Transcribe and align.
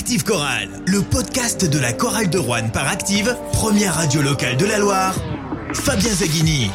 Active 0.00 0.22
Chorale, 0.22 0.68
le 0.86 1.02
podcast 1.02 1.68
de 1.68 1.76
la 1.76 1.92
chorale 1.92 2.30
de 2.30 2.38
Rouen 2.38 2.68
par 2.72 2.86
Active, 2.86 3.36
première 3.52 3.96
radio 3.96 4.22
locale 4.22 4.56
de 4.56 4.64
la 4.64 4.78
Loire. 4.78 5.16
Fabien 5.74 6.12
Zaghini. 6.12 6.70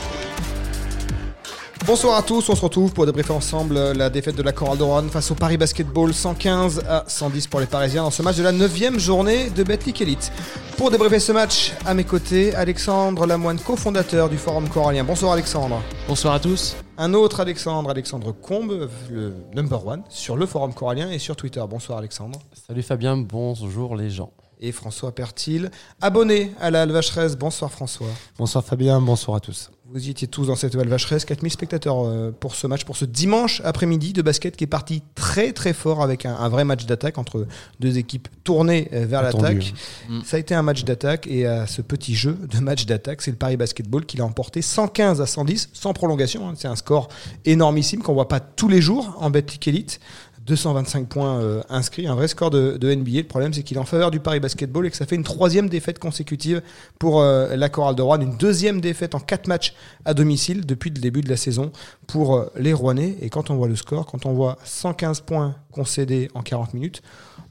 Bonsoir 1.88 2.17
à 2.17 2.21
tous, 2.21 2.49
on 2.49 2.55
se 2.55 2.62
retrouve 2.62 2.91
pour 2.91 3.05
débriefer 3.05 3.31
ensemble 3.31 3.94
la 3.94 4.09
défaite 4.09 4.36
de 4.36 4.44
la 4.44 4.51
Chorale 4.51 4.78
de 4.78 4.83
Rouen 4.83 5.07
face 5.09 5.31
au 5.31 5.36
Paris 5.36 5.55
Basketball 5.55 6.13
115 6.13 6.83
à 6.88 7.05
110 7.07 7.47
pour 7.47 7.62
les 7.62 7.65
Parisiens 7.65 8.04
dans 8.04 8.12
ce 8.12 8.21
match 8.21 8.36
de 8.36 8.44
la 8.44 8.51
9 8.51 8.99
journée 8.99 9.49
de 9.51 9.63
Betclic 9.63 10.01
Elite. 10.01 10.29
Pour 10.76 10.92
débriefer 10.92 11.21
ce 11.21 11.31
match, 11.31 11.71
à 11.85 11.94
mes 11.94 12.03
côtés, 12.03 12.53
Alexandre 12.53 13.26
Lamoine, 13.26 13.58
cofondateur 13.58 14.28
du 14.28 14.37
Forum 14.37 14.67
Corallien. 14.67 15.05
Bonsoir 15.05 15.31
Alexandre. 15.31 15.81
Bonsoir 16.09 16.34
à 16.34 16.40
tous. 16.41 16.76
Un 16.98 17.16
autre 17.16 17.39
Alexandre, 17.39 17.89
Alexandre 17.89 18.31
Combe, 18.31 18.88
le 19.09 19.34
number 19.55 19.85
one 19.85 20.03
sur 20.09 20.38
le 20.38 20.45
Forum 20.45 20.75
Corallien 20.75 21.09
et 21.09 21.17
sur 21.17 21.35
Twitter. 21.35 21.63
Bonsoir 21.67 21.98
Alexandre. 21.98 22.39
Salut 22.67 22.84
Fabien, 22.84 23.17
bonjour 23.17 23.95
les 23.95 24.12
gens. 24.12 24.31
Et 24.59 24.71
François 24.71 25.11
Pertil, 25.11 25.70
abonné 26.01 26.51
à 26.61 26.70
la 26.70 26.85
Vacheresse. 26.85 27.35
Bonsoir 27.35 27.71
François. 27.71 28.07
Bonsoir 28.37 28.63
Fabien, 28.63 29.01
bonsoir 29.01 29.37
à 29.37 29.39
tous. 29.39 29.71
Vous 29.93 30.07
y 30.07 30.09
étiez 30.09 30.27
tous 30.27 30.47
dans 30.47 30.55
cette 30.55 30.75
Vacheresse, 30.75 31.23
4000 31.23 31.52
spectateurs 31.52 32.03
euh, 32.03 32.31
pour 32.31 32.55
ce 32.55 32.65
match, 32.65 32.84
pour 32.84 32.97
ce 32.97 33.05
dimanche 33.05 33.61
après-midi 33.63 34.11
de 34.11 34.23
basket 34.23 34.55
qui 34.55 34.63
est 34.63 34.67
parti 34.67 35.03
très 35.13 35.53
très 35.53 35.71
fort 35.71 36.01
avec 36.01 36.25
un, 36.25 36.35
un 36.35 36.49
vrai 36.49 36.65
match 36.65 36.88
d'attaque 36.88 37.20
entre 37.20 37.45
deux 37.79 37.99
équipes 37.99 38.27
tournées 38.43 38.89
euh, 38.91 39.05
vers 39.05 39.21
l'attaque. 39.21 39.71
Mm. 40.09 40.21
Ça 40.23 40.37
a 40.37 40.39
été 40.39 40.55
un 40.55 40.63
match 40.63 40.84
d'attaque 40.84 41.27
et 41.27 41.45
à 41.45 41.67
ce 41.67 41.84
petit 41.84 42.15
jeu 42.15 42.39
de 42.49 42.57
match 42.57 42.87
d'attaque, 42.87 43.21
c'est 43.21 43.29
le 43.29 43.37
Paris 43.37 43.55
Basketball 43.55 44.03
qui 44.07 44.17
l'a 44.17 44.25
emporté 44.25 44.63
115 44.63 45.21
à 45.21 45.27
110 45.27 45.70
sans 45.73 45.93
prolongation. 45.93 46.49
hein. 46.49 46.53
C'est 46.57 46.67
un 46.67 46.75
score 46.75 47.07
énormissime 47.45 48.01
qu'on 48.01 48.15
voit 48.15 48.27
pas 48.27 48.39
tous 48.39 48.70
les 48.70 48.81
jours 48.81 49.15
en 49.20 49.29
Betclic 49.29 49.67
Elite. 49.67 49.99
225 50.45 51.07
points 51.07 51.39
euh, 51.39 51.61
inscrits, 51.70 52.07
un 52.07 52.15
vrai 52.15 52.27
score 52.27 52.49
de, 52.49 52.77
NBA. 52.77 53.17
Le 53.17 53.23
problème, 53.23 53.53
c'est 53.53 53.63
qu'il 53.63 53.77
est 53.77 53.79
en 53.79 53.85
faveur 53.85 54.11
du 54.11 54.20
Paris 54.20 54.39
Basketball 54.39 54.85
et 54.85 54.91
que 54.91 54.97
ça 54.97 55.05
fait 55.05 55.15
une 55.15 55.23
troisième 55.23 55.70
défaite 55.70 55.99
consécutive 55.99 56.61
pour 56.99 57.21
euh, 57.21 57.55
la 57.55 57.70
Chorale 57.70 57.95
de 57.95 58.01
Rouen, 58.01 58.20
une 58.20 58.37
deuxième 58.37 58.81
défaite 58.81 59.15
en 59.15 59.20
quatre 59.20 59.48
matchs 59.48 59.73
à 60.03 60.13
domicile 60.13 60.65
depuis 60.65 60.90
le 60.90 60.99
début 60.99 61.21
de 61.21 61.29
la 61.29 61.37
saison 61.37 61.71
pour 62.07 62.35
euh, 62.35 62.51
les 62.57 62.73
Rouennais. 62.73 63.15
Et 63.21 63.29
quand 63.29 63.49
on 63.49 63.55
voit 63.55 63.70
le 63.70 63.76
score, 63.77 64.06
quand 64.06 64.26
on 64.26 64.34
voit 64.34 64.58
115 64.66 65.22
points 65.22 65.56
concédés 65.72 66.30
en 66.34 66.42
40 66.42 66.73
minutes, 66.73 67.02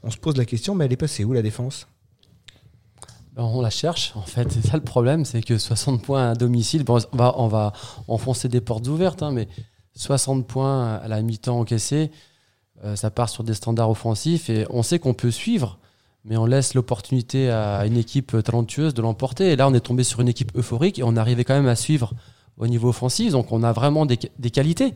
on 0.03 0.11
se 0.11 0.17
pose 0.17 0.37
la 0.37 0.45
question, 0.45 0.75
mais 0.75 0.85
elle 0.85 0.93
est 0.93 0.97
passée 0.97 1.23
où 1.23 1.33
la 1.33 1.41
défense? 1.41 1.87
Ben, 3.35 3.43
on 3.43 3.61
la 3.61 3.71
cherche, 3.71 4.11
en 4.15 4.21
fait. 4.21 4.51
C'est 4.51 4.67
ça 4.67 4.77
le 4.77 4.83
problème, 4.83 5.25
c'est 5.25 5.41
que 5.41 5.57
60 5.57 6.03
points 6.03 6.29
à 6.29 6.35
domicile, 6.35 6.83
bon, 6.83 6.99
on, 7.11 7.17
va, 7.17 7.33
on 7.37 7.47
va 7.47 7.73
enfoncer 8.07 8.49
des 8.49 8.61
portes 8.61 8.87
ouvertes, 8.87 9.23
hein, 9.23 9.31
mais 9.31 9.47
60 9.95 10.45
points 10.45 10.95
à 10.97 11.07
la 11.07 11.23
mi-temps 11.23 11.59
encaissés, 11.59 12.11
euh, 12.83 12.95
ça 12.95 13.11
part 13.11 13.29
sur 13.29 13.43
des 13.43 13.53
standards 13.53 13.89
offensifs 13.89 14.49
et 14.49 14.65
on 14.69 14.83
sait 14.83 14.99
qu'on 14.99 15.13
peut 15.13 15.31
suivre, 15.31 15.77
mais 16.25 16.37
on 16.37 16.45
laisse 16.45 16.73
l'opportunité 16.73 17.49
à 17.49 17.85
une 17.85 17.97
équipe 17.97 18.35
talentueuse 18.43 18.93
de 18.93 19.01
l'emporter. 19.01 19.51
Et 19.51 19.55
là, 19.55 19.67
on 19.67 19.73
est 19.73 19.79
tombé 19.79 20.03
sur 20.03 20.21
une 20.21 20.27
équipe 20.27 20.55
euphorique 20.55 20.99
et 20.99 21.03
on 21.03 21.15
arrivait 21.15 21.43
quand 21.43 21.55
même 21.55 21.67
à 21.67 21.75
suivre 21.75 22.13
au 22.57 22.67
niveau 22.67 22.89
offensif, 22.89 23.31
donc 23.31 23.51
on 23.51 23.63
a 23.63 23.71
vraiment 23.71 24.05
des, 24.05 24.17
qualités. 24.17 24.93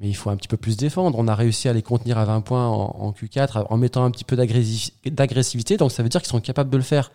Mais 0.00 0.08
il 0.08 0.14
faut 0.14 0.30
un 0.30 0.36
petit 0.36 0.48
peu 0.48 0.56
plus 0.56 0.76
défendre. 0.76 1.16
On 1.16 1.28
a 1.28 1.34
réussi 1.34 1.68
à 1.68 1.72
les 1.72 1.82
contenir 1.82 2.18
à 2.18 2.24
20 2.24 2.40
points 2.40 2.66
en, 2.66 2.96
en 2.98 3.12
Q4 3.12 3.66
en 3.70 3.76
mettant 3.76 4.04
un 4.04 4.10
petit 4.10 4.24
peu 4.24 4.34
d'agressi- 4.34 4.92
d'agressivité. 5.06 5.76
Donc 5.76 5.92
ça 5.92 6.02
veut 6.02 6.08
dire 6.08 6.20
qu'ils 6.20 6.30
sont 6.30 6.40
capables 6.40 6.70
de 6.70 6.76
le 6.76 6.82
faire. 6.82 7.12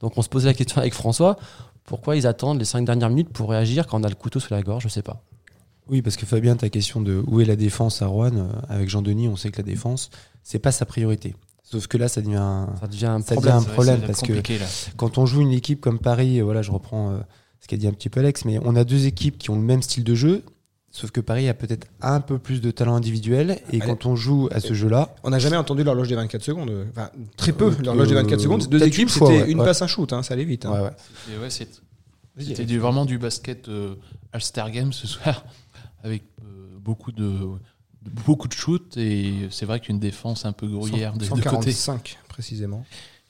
Donc 0.00 0.16
on 0.16 0.22
se 0.22 0.28
posait 0.28 0.48
la 0.48 0.54
question 0.54 0.78
avec 0.78 0.94
François 0.94 1.36
pourquoi 1.84 2.16
ils 2.16 2.26
attendent 2.26 2.58
les 2.58 2.64
5 2.64 2.84
dernières 2.84 3.10
minutes 3.10 3.30
pour 3.30 3.50
réagir 3.50 3.86
quand 3.86 4.00
on 4.00 4.04
a 4.04 4.08
le 4.08 4.14
couteau 4.14 4.40
sous 4.40 4.52
la 4.52 4.62
gorge? 4.62 4.84
Je 4.84 4.88
sais 4.88 5.02
pas. 5.02 5.22
Oui, 5.88 6.00
parce 6.02 6.16
que 6.16 6.24
Fabien, 6.26 6.56
ta 6.56 6.70
question 6.70 7.00
de 7.00 7.22
où 7.26 7.40
est 7.40 7.44
la 7.44 7.56
défense 7.56 8.00
à 8.02 8.06
Rouen, 8.06 8.36
euh, 8.36 8.46
avec 8.68 8.88
Jean-Denis, 8.88 9.28
on 9.28 9.36
sait 9.36 9.50
que 9.50 9.58
la 9.58 9.64
défense, 9.64 10.10
c'est 10.42 10.58
pas 10.58 10.72
sa 10.72 10.86
priorité. 10.86 11.34
Sauf 11.62 11.86
que 11.86 11.96
là, 11.98 12.08
ça 12.08 12.20
devient 12.22 12.36
un, 12.36 12.68
Ça 12.80 12.86
devient 12.86 13.06
un 13.06 13.20
ça 13.20 13.34
problème. 13.34 13.56
devient 13.56 13.66
un 13.68 13.72
problème 13.72 14.00
C'est 14.00 14.06
parce 14.06 14.20
que 14.22 14.32
là. 14.32 14.66
quand 14.96 15.18
on 15.18 15.26
joue 15.26 15.40
une 15.40 15.52
équipe 15.52 15.80
comme 15.80 15.98
Paris, 15.98 16.40
euh, 16.40 16.44
voilà, 16.44 16.62
je 16.62 16.70
reprends 16.70 17.10
euh, 17.12 17.18
ce 17.60 17.68
qu'a 17.68 17.76
dit 17.76 17.86
un 17.86 17.92
petit 17.92 18.08
peu 18.08 18.20
Alex, 18.20 18.44
mais 18.44 18.58
on 18.64 18.76
a 18.76 18.84
deux 18.84 19.06
équipes 19.06 19.38
qui 19.38 19.50
ont 19.50 19.56
le 19.56 19.62
même 19.62 19.82
style 19.82 20.04
de 20.04 20.14
jeu. 20.14 20.42
Sauf 20.90 21.10
que 21.10 21.20
Paris 21.20 21.48
a 21.48 21.54
peut-être 21.54 21.88
un 22.02 22.20
peu 22.20 22.38
plus 22.38 22.60
de 22.60 22.70
talent 22.70 22.94
individuel. 22.94 23.58
Et 23.72 23.80
Allez. 23.80 23.90
quand 23.90 24.06
on 24.06 24.14
joue 24.14 24.48
à 24.52 24.60
ce 24.60 24.74
jeu-là, 24.74 25.12
On 25.24 25.30
n'a 25.30 25.40
jamais 25.40 25.56
entendu 25.56 25.82
l'horloge 25.82 26.06
des 26.08 26.14
24 26.14 26.42
secondes. 26.42 26.70
Enfin, 26.90 27.10
très 27.36 27.50
peu, 27.52 27.72
Euh, 27.72 27.82
l'horloge 27.82 28.08
des 28.08 28.14
24 28.14 28.40
secondes. 28.40 28.62
Ces 28.62 28.68
deux 28.68 28.82
équipes, 28.84 29.00
une 29.00 29.08
fois, 29.08 29.26
c'était 29.28 29.42
ouais, 29.42 29.50
une 29.50 29.58
ouais. 29.58 29.64
passe, 29.64 29.82
un 29.82 29.88
shoot. 29.88 30.12
hein, 30.12 30.22
ça 30.22 30.34
allait 30.34 30.44
vite. 30.44 30.66
hein. 30.66 30.90
ouais, 31.40 31.50
C'était 31.50 32.76
vraiment 32.78 33.04
du 33.04 33.18
basket 33.18 33.68
euh, 33.68 33.94
All-Star 34.32 34.70
Game 34.70 34.92
ce 34.92 35.06
soir, 35.06 35.44
avec 36.04 36.22
euh, 36.42 36.78
beaucoup 36.78 37.10
de, 37.10 37.48
beaucoup 38.02 38.46
de 38.46 38.52
shoots 38.52 38.96
et 38.96 39.48
c'est 39.50 39.66
vrai 39.66 39.80
qu'une 39.80 39.98
défense 39.98 40.44
un 40.44 40.52
peu 40.52 40.68
grouillère 40.68 41.14
des 41.14 41.26
deux 41.26 41.40
côtés. 41.42 41.72
145 41.72 42.18
précisément. 42.28 42.84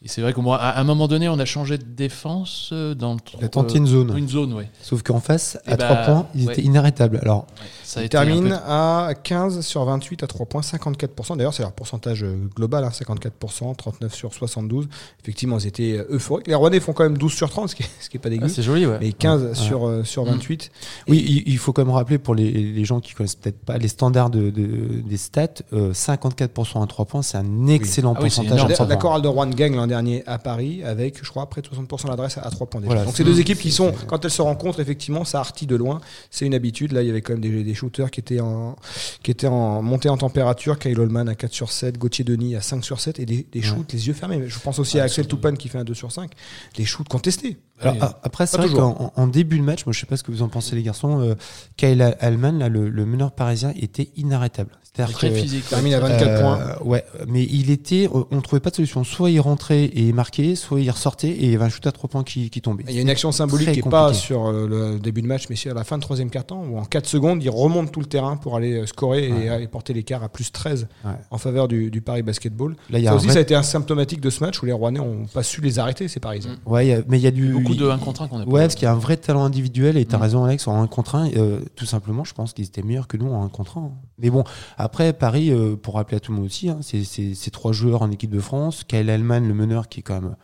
Et 0.05 0.09
c'est 0.09 0.21
vrai 0.21 0.35
qu'à 0.35 0.43
à 0.43 0.79
un 0.81 0.85
moment 0.85 1.09
donné, 1.09 1.31
on 1.31 1.39
a 1.39 1.47
changé 1.47 1.79
de 1.79 1.83
défense 1.85 2.69
euh, 2.75 2.95
dans 2.95 3.15
le 3.15 3.21
La 3.41 3.49
une 3.75 3.87
zone. 3.87 4.15
Une 4.19 4.29
zone, 4.29 4.53
ouais. 4.53 4.69
Sauf 4.83 5.03
qu'en 5.03 5.19
face, 5.19 5.59
Eh 5.67 5.73
à 5.73 5.77
bah, 5.77 5.85
3 5.87 5.97
points, 6.05 6.27
ils 6.35 6.47
ouais. 6.47 6.53
étaient 6.53 6.63
inarrêtables. 6.63 7.19
Alors, 7.23 7.47
Ça 7.85 8.01
a 8.01 8.03
Il 8.03 8.07
été 8.07 8.19
un 8.19 8.27
termine 8.27 8.49
peu- 8.51 8.55
à 8.67 9.15
15 9.23 9.63
sur 9.63 9.83
28 9.87 10.23
à 10.23 10.27
3 10.27 10.45
points, 10.45 10.61
54%. 10.61 11.37
D'ailleurs, 11.39 11.55
c'est 11.55 11.63
leur 11.63 11.73
pourcentage 11.73 12.23
euh, 12.23 12.37
global, 12.55 12.85
hein, 12.85 12.91
54%, 12.91 13.75
39 13.75 14.15
sur 14.15 14.35
72. 14.35 14.89
Effectivement, 15.23 15.59
ils 15.59 15.67
étaient 15.69 15.97
euh, 15.99 16.05
euphoriques. 16.17 16.49
Les 16.49 16.55
Rouennais 16.55 16.81
font 16.81 16.93
quand 16.93 17.05
même 17.05 17.17
12 17.17 17.33
sur 17.33 17.49
30, 17.49 17.71
ce 17.71 17.75
qui 17.75 17.83
est, 17.85 17.91
ce 18.01 18.11
qui 18.11 18.19
est 18.19 18.21
pas 18.21 18.29
dégueu. 18.29 18.45
Ah, 18.45 18.49
c'est 18.51 18.63
joli, 18.63 18.85
ouais. 18.85 18.99
mais 19.01 19.13
15 19.13 19.43
Ouais. 19.43 19.55
sur, 19.55 19.87
euh, 19.89 20.05
sur 20.05 20.25
Mm. 20.27 20.31
28. 20.33 20.71
Oui, 21.09 21.25
il, 21.27 21.51
il 21.51 21.57
faut 21.59 21.73
quand 21.73 21.83
même 21.85 21.95
rappeler 21.95 22.19
pour 22.19 22.35
les, 22.35 22.51
les 22.51 22.85
gens 22.85 23.01
qui 23.01 23.15
connaissent 23.15 23.37
peut-être 23.37 23.59
pas 23.65 23.79
les 23.79 23.89
standards 23.89 24.29
de, 24.29 24.51
de- 24.51 25.01
des 25.01 25.17
stats, 25.17 25.49
euh, 25.73 25.95
54% 25.95 26.83
à 26.83 26.87
3 26.87 27.07
points, 27.07 27.23
c'est 27.23 27.39
un 27.39 27.67
excellent 27.69 28.13
Ah 28.19 28.21
oui, 28.23 28.31
c'est 28.31 28.37
pourcentage 28.43 28.59
énorme. 28.59 28.71
à 28.73 28.75
3 28.75 28.87
La 28.87 28.95
points. 28.97 29.01
Chorale 29.03 29.23
de 29.23 29.29
Rouen 29.29 29.47
gagne 29.47 29.77
l'an 29.77 29.94
dernier 29.94 30.22
à 30.27 30.38
Paris 30.38 30.82
avec, 30.84 31.25
je 31.25 31.31
crois, 31.31 31.49
près 31.49 31.62
de 31.62 31.69
60% 31.69 32.09
d'adresse 32.09 32.37
à 32.38 32.50
3 32.50 32.66
points. 32.66 32.81
Voilà, 32.84 33.05
Donc, 33.05 33.16
c'est- 33.16 33.25
deux 33.25 33.38
équipes 33.41 33.59
qui 33.59 33.71
sont, 33.71 33.93
quand 34.09 34.25
elles 34.25 34.31
se 34.31 34.43
rencontrent, 34.43 34.81
effectivement, 34.81 35.25
ça 35.25 35.38
artille 35.41 35.69
de 35.69 35.77
loin. 35.77 36.00
C'est 36.31 36.47
une 36.47 36.55
habitude. 36.55 36.93
Là, 36.93 37.03
il 37.03 37.06
y 37.06 37.10
avait 37.10 37.22
quand 37.22 37.34
même 37.34 37.41
des, 37.43 37.62
des 37.62 37.75
shooters 37.75 38.10
qui 38.10 38.21
étaient 38.21 38.41
en, 38.41 38.77
qui 39.22 39.31
étaient 39.31 39.47
en 39.47 39.82
montée 39.82 40.09
en 40.09 40.16
température. 40.16 40.78
Kyle 40.78 40.99
Holman 40.99 41.28
à 41.28 41.34
4 41.34 41.53
sur 41.53 41.71
7, 41.71 41.97
Gauthier 41.99 42.25
Denis 42.25 42.56
à 42.56 42.60
5 42.60 42.84
sur 42.84 42.99
7 43.00 43.19
et 43.21 43.27
des, 43.27 43.47
des 43.53 43.62
shoots 43.62 43.93
les 43.93 44.06
yeux 44.09 44.15
fermés. 44.15 44.43
Je 44.49 44.59
pense 44.59 44.78
aussi 44.78 44.99
à 44.99 45.05
Axel 45.05 45.27
Toupane 45.28 45.56
qui 45.56 45.69
fait 45.69 45.78
un 45.78 45.84
2 45.84 45.94
sur 45.94 46.11
5. 46.12 46.31
Des 46.76 46.84
shoots 46.84 47.09
contestés. 47.09 47.56
Alors, 47.81 48.15
après, 48.23 48.47
c'est 48.47 48.57
Pas 48.57 48.67
vrai 48.67 48.75
qu'en 48.77 49.12
en, 49.17 49.23
en 49.23 49.27
début 49.27 49.59
de 49.59 49.65
match, 49.65 49.85
moi 49.85 49.93
je 49.93 49.99
sais 50.01 50.07
pas 50.07 50.17
ce 50.17 50.23
que 50.23 50.31
vous 50.31 50.43
en 50.43 50.49
pensez 50.49 50.77
les 50.77 50.83
garçons, 50.83 51.21
euh, 51.21 51.35
Kyle 51.77 52.17
Allman, 52.21 52.59
là, 52.59 52.69
le, 52.69 52.89
le 52.89 53.05
meneur 53.07 53.33
parisien, 53.33 53.73
était 53.77 54.11
inarrêtable. 54.17 54.71
C'est-à-dire 54.97 55.17
Très 55.17 55.31
que, 55.31 55.35
physique. 55.35 55.69
Termine 55.69 55.95
à 55.95 56.01
ouais. 56.01 56.09
24 56.09 56.23
euh, 56.29 56.41
points. 56.41 56.89
Ouais, 56.89 57.05
mais 57.27 57.43
il 57.43 57.71
était, 57.73 58.09
on 58.12 58.41
trouvait 58.41 58.61
pas 58.61 58.71
de 58.71 58.77
solution. 58.77 59.03
Soit 59.03 59.31
il 59.33 59.41
rentrait 59.41 59.91
et 59.93 60.12
marquait, 60.12 60.55
soit 60.55 60.81
il 60.81 60.89
ressortait 60.89 61.31
et 61.31 61.47
il 61.47 61.51
y 61.51 61.55
avait 61.57 61.65
un 61.65 61.69
shoot 61.69 61.85
à 61.89 61.91
3 61.91 62.09
points 62.09 62.23
qui, 62.23 62.49
qui 62.49 62.61
tombait. 62.61 62.85
Il 62.89 62.95
y 62.95 62.99
a 62.99 63.03
une 63.03 63.11
action 63.11 63.33
symbolique 63.33 63.73
qui 63.73 63.83
n'est 63.83 63.91
pas 63.91 64.05
compliqué. 64.06 64.25
sur 64.25 64.47
euh, 64.47 64.69
le 64.95 65.01
début 65.01 65.21
de 65.23 65.27
match, 65.27 65.47
mais 65.51 65.56
sur 65.56 65.75
la 65.75 65.83
fin 65.83 65.99
de 65.99 66.03
troisième 66.03 66.31
quart-temps, 66.31 66.62
où 66.71 66.79
en 66.79 66.85
4 66.85 67.06
secondes, 67.09 67.43
il 67.43 67.51
remonte 67.51 67.91
tout 67.91 67.99
le 67.99 68.06
terrain 68.06 68.37
pour 68.37 68.55
aller 68.55 68.75
euh, 68.75 68.87
scorer 68.87 69.27
et, 69.27 69.33
Ouais. 69.51 69.65
et 69.65 69.67
porter 69.67 69.95
l'écart 69.95 70.23
à 70.23 70.29
plus 70.29 70.53
13 70.53 70.87
Ouais. 71.05 71.11
en 71.33 71.39
faveur 71.39 71.67
du, 71.67 71.91
du 71.91 72.01
Paris 72.01 72.23
Basketball. 72.23 72.77
Là, 72.89 73.01
y 73.01 73.09
a 73.09 73.11
Ça 73.11 73.17
aussi, 73.17 73.25
vrai- 73.27 73.33
ça 73.33 73.39
a 73.41 73.43
été 73.43 73.56
un 73.56 73.65
symptomatique 73.65 74.21
de 74.21 74.31
ce 74.31 74.45
match 74.45 74.62
où 74.62 74.67
les 74.67 74.73
Rouennais 74.73 75.01
n'ont 75.01 75.27
pas 75.27 75.43
su 75.43 75.61
les 75.61 75.81
arrêter, 75.81 76.06
ces 76.06 76.21
Parisiens. 76.21 76.55
Ouais, 76.67 77.03
mais 77.09 77.19
il 77.19 77.23
y 77.23 77.27
a 77.27 77.33
du 77.33 77.64
Beaucoup 77.65 77.77
de 77.79 77.89
1 77.89 77.99
contre 77.99 78.23
1 78.23 78.29
qu'on 78.29 78.41
a 78.41 78.45
Ouais, 78.47 78.63
parce 78.63 78.75
qu'il 78.75 78.85
y 78.85 78.87
a 78.89 78.93
un 78.93 78.99
vrai 78.99 79.17
talent 79.17 79.45
individuel 79.45 79.97
et 79.97 80.05
tu 80.07 80.15
as 80.15 80.19
Mm. 80.19 80.23
raison 80.23 80.45
Alex, 80.45 80.69
en 80.69 80.81
1 80.83 80.87
contre 80.87 81.15
1, 81.17 81.31
euh, 81.37 81.61
tout 81.77 81.87
simplement, 81.87 82.25
je 82.25 82.35
pense 82.35 82.53
qu'ils 82.53 82.65
étaient 82.67 82.83
meilleurs 82.83 83.09
que 83.09 83.17
nous 83.17 83.27
en 83.33 83.43
1 83.45 83.49
contre 83.49 83.79
1. 83.79 83.91
Mais 84.19 84.31
bon, 84.31 84.45
après 84.77 85.13
Paris, 85.13 85.51
euh, 85.51 85.77
pour 85.77 85.95
rappeler 85.95 86.17
à 86.17 86.21
tout 86.21 86.33
le 86.33 86.37
monde 86.39 86.47
aussi, 86.47 86.69
hein, 86.69 86.79
c'est 86.83 87.05
c'est- 87.05 87.35
c'est 87.35 87.51
trois 87.51 87.73
joueurs 87.73 88.03
en 88.03 88.11
équipe 88.11 88.31
de 88.31 88.41
France, 88.41 88.85
Kyle 88.85 89.11
Allman, 89.11 89.41
le 89.47 89.55
meneur, 89.55 89.89
qui 89.89 90.01
est 90.01 90.03
quand 90.03 90.21
même 90.21 90.37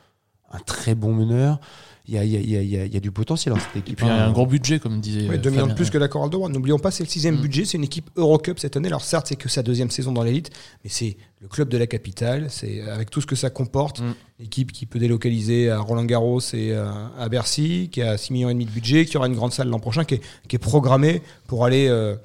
un 0.51 0.59
très 0.59 0.95
bon 0.95 1.13
meneur. 1.15 1.61
Il 2.09 2.15
y 2.15 2.19
a, 2.19 2.25
il 2.25 2.31
y 2.33 2.37
a- 2.37 2.41
il 2.41 2.51
y 2.51 2.57
a- 2.57 2.63
il 2.63 2.69
y 2.71 2.77
a- 2.77 2.85
il 2.87 2.95
y 2.95 2.97
a 2.97 3.01
du 3.01 3.13
potentiel 3.13 3.55
dans 3.55 3.61
cette 3.61 3.77
Et 3.77 3.79
équipe. 3.81 3.97
puis 3.99 4.07
il 4.07 4.09
y 4.09 4.11
a 4.13 4.25
hein. 4.25 4.29
un 4.29 4.33
gros 4.33 4.47
budget, 4.47 4.81
comme 4.81 5.01
disait. 5.01 5.29
Ouais, 5.29 5.37
euh, 5.37 5.39
2 5.39 5.51
millions 5.51 5.69
de 5.69 5.75
plus 5.75 5.91
que 5.91 5.99
la 5.99 6.09
Chorale 6.09 6.31
de 6.31 6.35
Rouen. 6.37 6.49
N'oublions 6.49 6.79
pas, 6.81 6.91
c'est 6.91 7.05
le 7.05 7.09
sixième 7.09 7.37
Mm. 7.37 7.41
budget. 7.43 7.65
C'est 7.67 7.77
une 7.79 7.85
équipe 7.85 8.11
Eurocup 8.17 8.59
cette 8.59 8.77
année. 8.77 8.89
Alors 8.89 9.05
certes, 9.05 9.27
c'est 9.29 9.37
que 9.37 9.49
sa 9.49 9.63
deuxième 9.63 9.91
saison 9.91 10.11
dans 10.11 10.25
l'élite, 10.25 10.51
mais 10.83 10.91
c'est 10.91 11.17
le 11.41 11.47
club 11.47 11.69
de 11.69 11.77
la 11.79 11.87
capitale. 11.87 12.47
C'est 12.49 12.81
avec 12.83 13.11
tout 13.11 13.21
ce 13.21 13.27
que 13.27 13.37
ça 13.37 13.49
comporte. 13.51 14.01
Mm. 14.01 14.15
L'équipe 14.41 14.73
qui 14.73 14.87
peut 14.87 14.99
délocaliser 14.99 15.71
à 15.71 15.79
Roland 15.79 16.05
Garros 16.05 16.41
et 16.53 16.75
à, 16.75 17.13
à 17.17 17.29
Bercy, 17.29 17.91
qui 17.93 18.03
a 18.03 18.17
6 18.19 18.33
millions 18.33 18.49
et 18.51 18.55
demi 18.55 18.65
de 18.65 18.71
budget, 18.73 19.05
qui 19.05 19.17
aura 19.17 19.29
une 19.29 19.35
grande 19.37 19.53
salle 19.53 19.69
l'an 19.69 19.79
prochain, 19.79 20.05
qui 20.05 20.15
est, 20.15 20.21
qui 20.49 20.57
est 20.57 20.59
programmée 20.61 21.23
pour 21.47 21.65
aller 21.65 21.87
euh, 21.87 22.15
euh, 22.15 22.17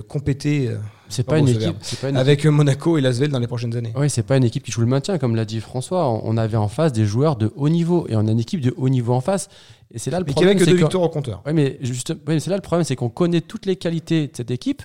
compéter 0.00 0.68
euh, 0.68 0.76
C'est 1.08 1.24
pas 1.24 1.38
une 1.38 1.48
équipe. 1.48 1.76
pas 2.00 2.10
une 2.10 2.16
avec 2.16 2.44
Monaco 2.46 2.98
et 2.98 3.00
Lasvel 3.00 3.30
dans 3.30 3.38
les 3.38 3.46
prochaines 3.46 3.76
années. 3.76 3.92
Oui, 3.96 4.08
c'est 4.10 4.22
pas 4.22 4.36
une 4.36 4.44
équipe 4.44 4.62
qui 4.62 4.72
joue 4.72 4.80
le 4.80 4.86
maintien, 4.86 5.18
comme 5.18 5.34
l'a 5.36 5.44
dit 5.44 5.60
François. 5.60 6.08
On 6.08 6.36
avait 6.36 6.56
en 6.56 6.68
face 6.68 6.92
des 6.92 7.04
joueurs 7.04 7.36
de 7.36 7.52
haut 7.56 7.68
niveau 7.68 8.06
et 8.08 8.16
on 8.16 8.26
a 8.26 8.30
une 8.30 8.40
équipe 8.40 8.60
de 8.60 8.74
haut 8.76 8.88
niveau 8.88 9.12
en 9.12 9.20
face. 9.20 9.48
Et 9.92 9.98
c'est 9.98 10.10
là 10.10 10.18
le 10.18 10.24
Mais 10.24 10.30
qui 10.30 10.34
problème. 10.34 10.56
avait 10.56 10.64
que 10.64 10.70
deux 10.70 10.76
victoires 10.76 11.02
au 11.04 11.08
compteur. 11.08 11.42
Ouais, 11.46 11.52
mais 11.52 11.78
juste, 11.80 12.14
c'est 12.26 12.48
là 12.48 12.56
le 12.56 12.62
problème, 12.62 12.84
c'est 12.84 12.96
qu'on 12.96 13.08
connaît 13.08 13.40
toutes 13.40 13.66
les 13.66 13.76
qualités 13.76 14.26
de 14.28 14.32
cette 14.36 14.50
équipe 14.50 14.82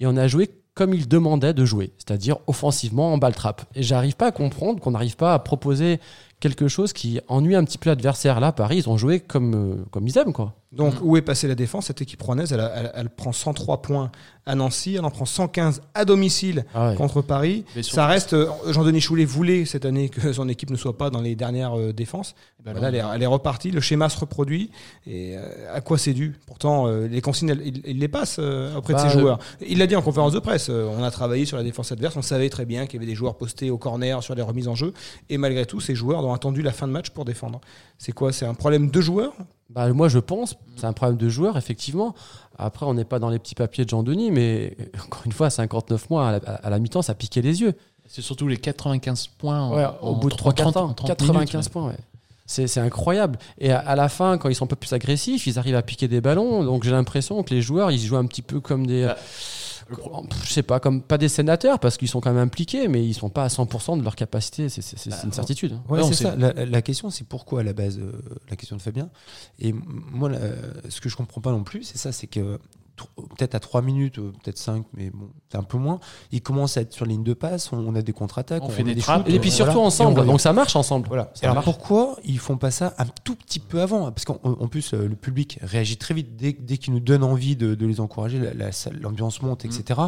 et 0.00 0.06
on 0.06 0.16
a 0.16 0.28
joué 0.28 0.50
comme 0.74 0.92
il 0.92 1.06
demandait 1.08 1.54
de 1.54 1.64
jouer, 1.64 1.92
c'est-à-dire 1.98 2.38
offensivement 2.48 3.12
en 3.12 3.18
balle 3.18 3.34
trappe. 3.34 3.62
Et 3.76 3.82
j'arrive 3.82 4.16
pas 4.16 4.26
à 4.26 4.32
comprendre 4.32 4.80
qu'on 4.80 4.90
n'arrive 4.90 5.16
pas 5.16 5.32
à 5.32 5.38
proposer 5.38 6.00
quelque 6.44 6.68
chose 6.68 6.92
qui 6.92 7.20
ennuie 7.28 7.54
un 7.56 7.64
petit 7.64 7.78
peu 7.78 7.88
l'adversaire. 7.90 8.38
Là, 8.38 8.52
Paris, 8.52 8.76
ils 8.78 8.88
ont 8.90 8.96
joué 8.98 9.18
comme, 9.20 9.54
euh, 9.54 9.84
comme 9.90 10.06
ils 10.06 10.16
aiment, 10.18 10.32
quoi. 10.32 10.52
Donc, 10.72 10.94
où 11.02 11.16
est 11.16 11.22
passée 11.22 11.46
la 11.46 11.54
défense? 11.54 11.86
Cette 11.86 12.02
équipe 12.02 12.20
rouennaise, 12.20 12.52
elle, 12.52 12.68
elle- 12.74 12.90
elle 12.96 13.08
prend 13.08 13.30
103 13.30 13.80
points 13.80 14.10
à 14.44 14.56
Nancy, 14.56 14.96
elle 14.96 15.04
en 15.04 15.10
prend 15.10 15.24
115 15.24 15.80
à 15.94 16.04
domicile 16.04 16.64
Ah 16.74 16.88
ouais. 16.90 16.96
contre 16.96 17.22
Paris. 17.22 17.64
Ça 17.82 18.08
reste. 18.08 18.32
euh, 18.32 18.48
Jean-Denis 18.72 19.00
Choulet 19.00 19.24
voulait 19.24 19.66
cette 19.66 19.84
année 19.84 20.08
que 20.08 20.32
son 20.32 20.48
équipe 20.48 20.70
ne 20.70 20.76
soit 20.76 20.98
pas 20.98 21.10
dans 21.10 21.20
les 21.20 21.36
dernières 21.36 21.78
euh, 21.78 21.92
défenses. 21.92 22.34
Ben 22.64 22.72
Voilà, 22.72 22.88
elle, 22.88 22.94
est, 22.96 23.02
elle 23.14 23.22
est 23.22 23.26
repartie, 23.26 23.70
le 23.70 23.80
schéma 23.80 24.08
se 24.08 24.18
reproduit. 24.18 24.70
Et 25.06 25.36
euh, 25.36 25.42
à 25.72 25.80
quoi 25.80 25.96
c'est 25.96 26.12
dû? 26.12 26.34
Pourtant, 26.46 26.88
euh, 26.88 27.06
les 27.06 27.20
consignes, 27.20 27.54
il, 27.64 27.80
il 27.86 27.98
les 28.00 28.08
passe 28.08 28.38
euh, 28.40 28.74
auprès 28.76 28.94
Bah, 28.94 29.04
de 29.04 29.08
ses 29.10 29.16
euh, 29.16 29.20
joueurs. 29.20 29.38
Il 29.64 29.78
l'a 29.78 29.86
dit 29.86 29.94
en 29.94 30.02
conférence 30.02 30.32
de 30.32 30.40
presse. 30.40 30.66
euh, 30.70 30.90
on 30.98 31.04
a 31.04 31.10
travaillé 31.12 31.44
sur 31.44 31.56
la 31.56 31.62
défense 31.62 31.92
adverse. 31.92 32.16
On 32.16 32.22
savait 32.22 32.48
très 32.50 32.64
bien 32.64 32.86
qu'il 32.86 32.94
y 33.00 33.02
avait 33.04 33.10
des 33.10 33.16
joueurs 33.16 33.36
postés 33.36 33.70
au 33.70 33.78
corner 33.78 34.22
sur 34.24 34.34
les 34.34 34.42
remises 34.42 34.66
en 34.66 34.74
jeu. 34.74 34.92
Et 35.30 35.38
malgré 35.38 35.66
tout, 35.66 35.78
ces 35.80 35.94
joueurs 35.94 36.20
ont 36.34 36.36
attendu 36.36 36.62
la 36.62 36.72
fin 36.72 36.86
de 36.86 36.92
match 36.92 37.10
pour 37.10 37.24
défendre. 37.24 37.60
C'est 37.98 38.12
quoi 38.12 38.32
C'est 38.32 38.44
un 38.46 38.54
problème 38.54 38.90
de 38.90 39.00
joueurs? 39.00 39.32
Bah, 39.70 39.90
moi, 39.92 40.08
je 40.08 40.18
pense, 40.18 40.56
c'est 40.76 40.84
un 40.86 40.92
problème 40.92 41.16
de 41.16 41.28
joueur, 41.28 41.56
effectivement. 41.56 42.14
Après, 42.58 42.84
on 42.86 42.94
n'est 42.94 43.04
pas 43.04 43.18
dans 43.18 43.30
les 43.30 43.38
petits 43.38 43.54
papiers 43.54 43.84
de 43.84 43.90
Jean-Denis, 43.90 44.30
mais 44.30 44.76
encore 45.06 45.22
une 45.24 45.32
fois, 45.32 45.48
59 45.50 46.10
mois 46.10 46.28
à 46.28 46.32
la, 46.32 46.38
à 46.38 46.70
la 46.70 46.78
mi-temps, 46.78 47.02
ça 47.02 47.14
piquait 47.14 47.40
les 47.42 47.60
yeux. 47.62 47.72
C'est 48.06 48.20
surtout 48.22 48.46
les 48.48 48.58
95 48.58 49.28
points 49.38 49.60
en- 49.62 49.74
Ouais, 49.76 49.84
en 50.02 50.08
au 50.10 50.14
bout 50.16 50.28
de 50.28 50.34
3 50.36 50.52
30 50.52 50.56
quarts 50.64 50.72
temps, 50.74 50.90
en 50.90 50.94
30 50.94 51.08
95 51.16 51.54
minutes, 51.54 51.70
points, 51.70 51.86
ouais. 51.88 51.96
C'est 52.46 52.66
c'est 52.66 52.80
incroyable. 52.80 53.38
Et 53.56 53.72
à, 53.72 53.78
à 53.78 53.96
la 53.96 54.10
fin, 54.10 54.36
quand 54.36 54.50
ils 54.50 54.54
sont 54.54 54.64
un 54.64 54.68
peu 54.68 54.76
plus 54.76 54.92
agressifs, 54.92 55.46
ils 55.46 55.58
arrivent 55.58 55.76
à 55.76 55.82
piquer 55.82 56.08
des 56.08 56.20
ballons. 56.20 56.62
Donc 56.62 56.84
j'ai 56.84 56.90
l'impression 56.90 57.42
que 57.42 57.54
les 57.54 57.62
joueurs, 57.62 57.90
ils 57.90 57.98
jouent 57.98 58.18
un 58.18 58.26
petit 58.26 58.42
peu 58.42 58.60
comme 58.60 58.86
des. 58.86 59.06
Bah, 59.06 59.16
je 60.44 60.52
sais 60.52 60.62
pas, 60.62 60.80
comme 60.80 61.02
pas 61.02 61.18
des 61.18 61.28
sénateurs, 61.28 61.78
parce 61.78 61.96
qu'ils 61.96 62.08
sont 62.08 62.20
quand 62.20 62.32
même 62.32 62.42
impliqués, 62.42 62.88
mais 62.88 63.04
ils 63.04 63.14
sont 63.14 63.28
pas 63.28 63.44
à 63.44 63.48
100% 63.48 63.98
de 63.98 64.02
leur 64.04 64.16
capacité. 64.16 64.68
C'est 64.68 65.08
Bah, 65.10 65.16
une 65.24 65.32
certitude. 65.32 65.72
hein. 65.74 65.82
Ouais, 65.88 66.02
c'est 66.04 66.14
ça. 66.14 66.36
La, 66.36 66.52
la 66.64 66.82
question, 66.82 67.10
c'est 67.10 67.26
pourquoi 67.26 67.60
à 67.60 67.62
la 67.62 67.72
base, 67.72 67.98
euh, 67.98 68.12
la 68.48 68.56
question 68.56 68.76
de 68.76 68.82
Fabien? 68.82 69.10
Et 69.58 69.72
moi, 69.74 70.30
ce 70.88 71.00
que 71.00 71.08
je 71.08 71.16
comprends 71.16 71.40
pas 71.40 71.52
non 71.52 71.64
plus, 71.64 71.82
c'est 71.84 71.98
ça, 71.98 72.12
c'est 72.12 72.26
que 72.26 72.58
peut-être 72.96 73.54
à 73.54 73.60
3 73.60 73.82
minutes, 73.82 74.18
euh, 74.18 74.32
peut-être 74.42 74.58
5, 74.58 74.84
mais 74.96 75.10
bon, 75.10 75.28
c'est 75.50 75.58
un 75.58 75.62
peu 75.62 75.78
moins. 75.78 75.98
Ils 76.32 76.42
commencent 76.42 76.76
à 76.76 76.82
être 76.82 76.92
sur 76.92 77.06
ligne 77.06 77.24
de 77.24 77.34
passe, 77.34 77.72
on, 77.72 77.94
a 77.94 78.02
des 78.02 78.12
contre-attaques, 78.12 78.62
On 78.62 78.66
on, 78.66 78.70
fait 78.70 78.82
des 78.84 78.94
des 78.94 79.00
trappes, 79.00 79.26
shoots, 79.26 79.34
Et 79.34 79.40
puis 79.40 79.50
euh, 79.50 79.52
surtout 79.52 79.72
voilà. 79.72 79.86
ensemble, 79.88 80.20
on 80.20 80.24
donc 80.24 80.40
ça 80.40 80.52
marche 80.52 80.76
ensemble. 80.76 81.08
Voilà. 81.08 81.30
Ça 81.34 81.46
Alors 81.46 81.54
marche. 81.56 81.64
pourquoi 81.64 82.16
ils 82.24 82.38
font 82.38 82.56
pas 82.56 82.70
ça 82.70 82.94
un 82.98 83.06
tout 83.24 83.34
petit 83.36 83.58
peu 83.58 83.80
avant 83.82 84.12
Parce 84.12 84.24
qu'en 84.24 84.38
en 84.44 84.68
plus, 84.68 84.94
euh, 84.94 85.08
le 85.08 85.16
public 85.16 85.58
réagit 85.62 85.96
très 85.96 86.14
vite 86.14 86.36
dès, 86.36 86.52
dès 86.52 86.76
qu'ils 86.78 86.92
nous 86.94 87.00
donnent 87.00 87.24
envie 87.24 87.56
de, 87.56 87.74
de 87.74 87.86
les 87.86 88.00
encourager, 88.00 88.38
la- 88.38 88.54
la 88.54 88.70
salle- 88.72 88.98
l'ambiance 89.00 89.42
monte, 89.42 89.64
etc. 89.64 90.00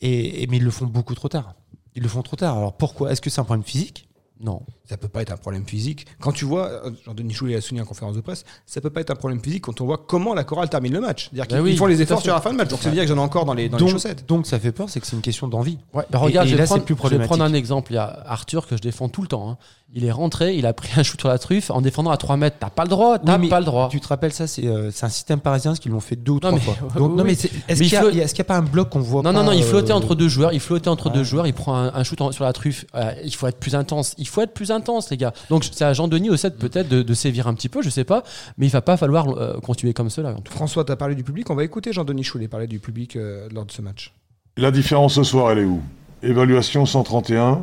Et, 0.00 0.42
et- 0.42 0.46
mais 0.48 0.56
ils 0.58 0.64
le 0.64 0.70
font 0.70 0.86
beaucoup 0.86 1.14
trop 1.14 1.28
tard. 1.28 1.54
Ils 1.94 2.02
le 2.02 2.08
font 2.08 2.22
trop 2.22 2.36
tard. 2.36 2.56
Alors 2.56 2.72
pourquoi? 2.74 3.12
Est-ce 3.12 3.20
que 3.20 3.30
c'est 3.30 3.40
un 3.40 3.44
problème 3.44 3.64
physique? 3.64 4.08
Non. 4.40 4.62
Ça 4.92 4.98
peut 4.98 5.08
pas 5.08 5.22
être 5.22 5.32
un 5.32 5.38
problème 5.38 5.64
physique. 5.64 6.04
Quand 6.20 6.32
tu 6.32 6.44
vois, 6.44 6.66
euh, 6.68 6.90
Jean-Denis 7.06 7.32
Choulet 7.32 7.56
a 7.56 7.62
souligné 7.62 7.80
en 7.80 7.86
conférence 7.86 8.14
de 8.14 8.20
presse, 8.20 8.44
ça 8.66 8.82
peut 8.82 8.90
pas 8.90 9.00
être 9.00 9.10
un 9.10 9.14
problème 9.14 9.40
physique 9.42 9.62
quand 9.64 9.80
on 9.80 9.86
voit 9.86 9.96
comment 10.06 10.34
la 10.34 10.44
chorale 10.44 10.68
termine 10.68 10.92
le 10.92 11.00
match. 11.00 11.30
C'est-à-dire 11.30 11.46
qu'ils 11.46 11.56
Bah 11.56 11.62
oui, 11.62 11.70
ils 11.72 11.78
font 11.78 11.86
les 11.86 12.02
efforts 12.02 12.20
sur 12.20 12.34
la 12.34 12.42
fin 12.42 12.52
de 12.52 12.58
match. 12.58 12.68
Donc 12.68 12.80
ça 12.82 12.90
veut 12.90 12.94
dire 12.94 13.04
que 13.04 13.08
j'en 13.08 13.16
ai 13.16 13.20
encore 13.20 13.46
dans 13.46 13.54
les, 13.54 13.70
dans 13.70 13.78
les 13.78 13.84
donc, 13.84 13.90
chaussettes. 13.90 14.28
donc 14.28 14.46
ça 14.46 14.58
fait 14.58 14.70
peur, 14.70 14.90
c'est 14.90 15.00
que 15.00 15.06
c'est 15.06 15.16
une 15.16 15.22
question 15.22 15.48
d'envie. 15.48 15.78
Ouais, 15.94 16.04
bah 16.10 16.18
regarde, 16.18 16.46
et 16.46 16.50
je, 16.50 16.56
vais 16.56 16.60
là, 16.60 16.66
prendre, 16.66 16.82
c'est 16.86 16.94
plus 16.94 17.08
je 17.10 17.16
vais 17.16 17.24
prendre 17.24 17.42
un 17.42 17.54
exemple. 17.54 17.90
Il 17.92 17.94
y 17.94 17.98
a 17.98 18.22
Arthur 18.26 18.66
que 18.66 18.76
je 18.76 18.82
défends 18.82 19.08
tout 19.08 19.22
le 19.22 19.28
temps. 19.28 19.48
hein. 19.48 19.56
Il 19.94 20.06
est 20.06 20.10
rentré, 20.12 20.56
il 20.56 20.64
a 20.64 20.72
pris 20.72 20.88
un 20.98 21.02
shoot 21.02 21.20
sur 21.20 21.28
la 21.28 21.38
truffe 21.38 21.70
en 21.70 21.82
défendant 21.82 22.10
à 22.10 22.16
3 22.16 22.38
mètres. 22.38 22.56
T'as 22.58 22.70
pas 22.70 22.84
le 22.84 22.88
droit, 22.88 23.18
t'as 23.18 23.38
Oui, 23.38 23.48
pas 23.50 23.58
le 23.60 23.66
droit. 23.66 23.88
Tu 23.90 24.00
te 24.00 24.08
rappelles 24.08 24.32
ça 24.32 24.46
C'est 24.46 24.66
euh, 24.66 24.90
c'est 24.90 25.04
un 25.04 25.10
système 25.10 25.38
parisien 25.40 25.74
qui 25.74 25.90
l'ont 25.90 26.00
fait 26.00 26.16
deux 26.16 26.32
ou 26.32 26.40
trois 26.40 26.52
mais- 26.52 26.60
fois. 26.60 26.74
ouais, 26.82 26.88
Donc, 26.98 27.10
oui, 27.10 27.16
non, 27.18 27.22
oui. 27.24 27.30
mais 27.30 27.34
c'est- 27.34 27.50
est-ce 27.68 27.78
qu'il 27.82 27.88
y, 27.88 27.90
il 27.90 27.96
a- 28.22 28.26
flotte- 28.26 28.42
pas 28.44 28.56
un 28.56 28.62
bloc 28.62 28.88
qu'on 28.88 29.00
voit 29.00 29.20
Non, 29.22 29.32
pas 29.34 29.38
non, 29.40 29.44
non, 29.44 29.52
il 29.52 29.62
euh, 29.62 29.66
flottait 29.66 29.92
entre 29.92 30.14
deux 30.14 30.28
joueurs. 30.28 30.54
Il 30.54 30.60
flottait 30.60 30.88
entre 30.88 31.10
deux 31.10 31.24
joueurs. 31.24 31.46
Il 31.46 31.52
prend 31.52 31.76
un, 31.76 32.04
shoot 32.04 32.18
sur 32.32 32.42
la 32.44 32.54
truffe. 32.54 32.86
Euh, 32.94 33.12
il 33.22 33.34
faut 33.34 33.46
être 33.46 33.58
plus 33.58 33.74
intense. 33.74 34.14
Il 34.16 34.26
faut 34.26 34.40
être 34.40 34.54
plus 34.54 34.70
intense, 34.70 34.81
les 35.10 35.16
gars. 35.16 35.32
Donc 35.50 35.64
c'est 35.64 35.84
à 35.84 35.92
Jean-Denis 35.92 36.30
au 36.30 36.36
7 36.36 36.58
peut-être 36.58 36.88
de, 36.88 37.02
de 37.02 37.14
sévir 37.14 37.46
un 37.46 37.54
petit 37.54 37.68
peu, 37.68 37.82
je 37.82 37.90
sais 37.90 38.04
pas. 38.04 38.22
Mais 38.58 38.66
il 38.66 38.70
va 38.70 38.82
pas 38.82 38.96
falloir 38.96 39.28
euh, 39.28 39.58
continuer 39.60 39.92
comme 39.92 40.10
cela. 40.10 40.30
en 40.30 40.40
tout 40.40 40.52
cas. 40.52 40.56
François, 40.56 40.84
tu 40.84 40.92
as 40.92 40.96
parlé 40.96 41.14
du 41.14 41.24
public. 41.24 41.50
On 41.50 41.54
va 41.54 41.64
écouter 41.64 41.92
Jean-Denis 41.92 42.24
Choulet 42.24 42.48
parler 42.48 42.66
du 42.66 42.78
public 42.78 43.16
euh, 43.16 43.48
lors 43.52 43.64
de 43.66 43.72
ce 43.72 43.82
match. 43.82 44.12
La 44.56 44.70
différence 44.70 45.14
ce 45.14 45.22
soir, 45.22 45.52
elle 45.52 45.58
est 45.58 45.64
où? 45.64 45.80
Évaluation 46.22 46.86
131, 46.86 47.62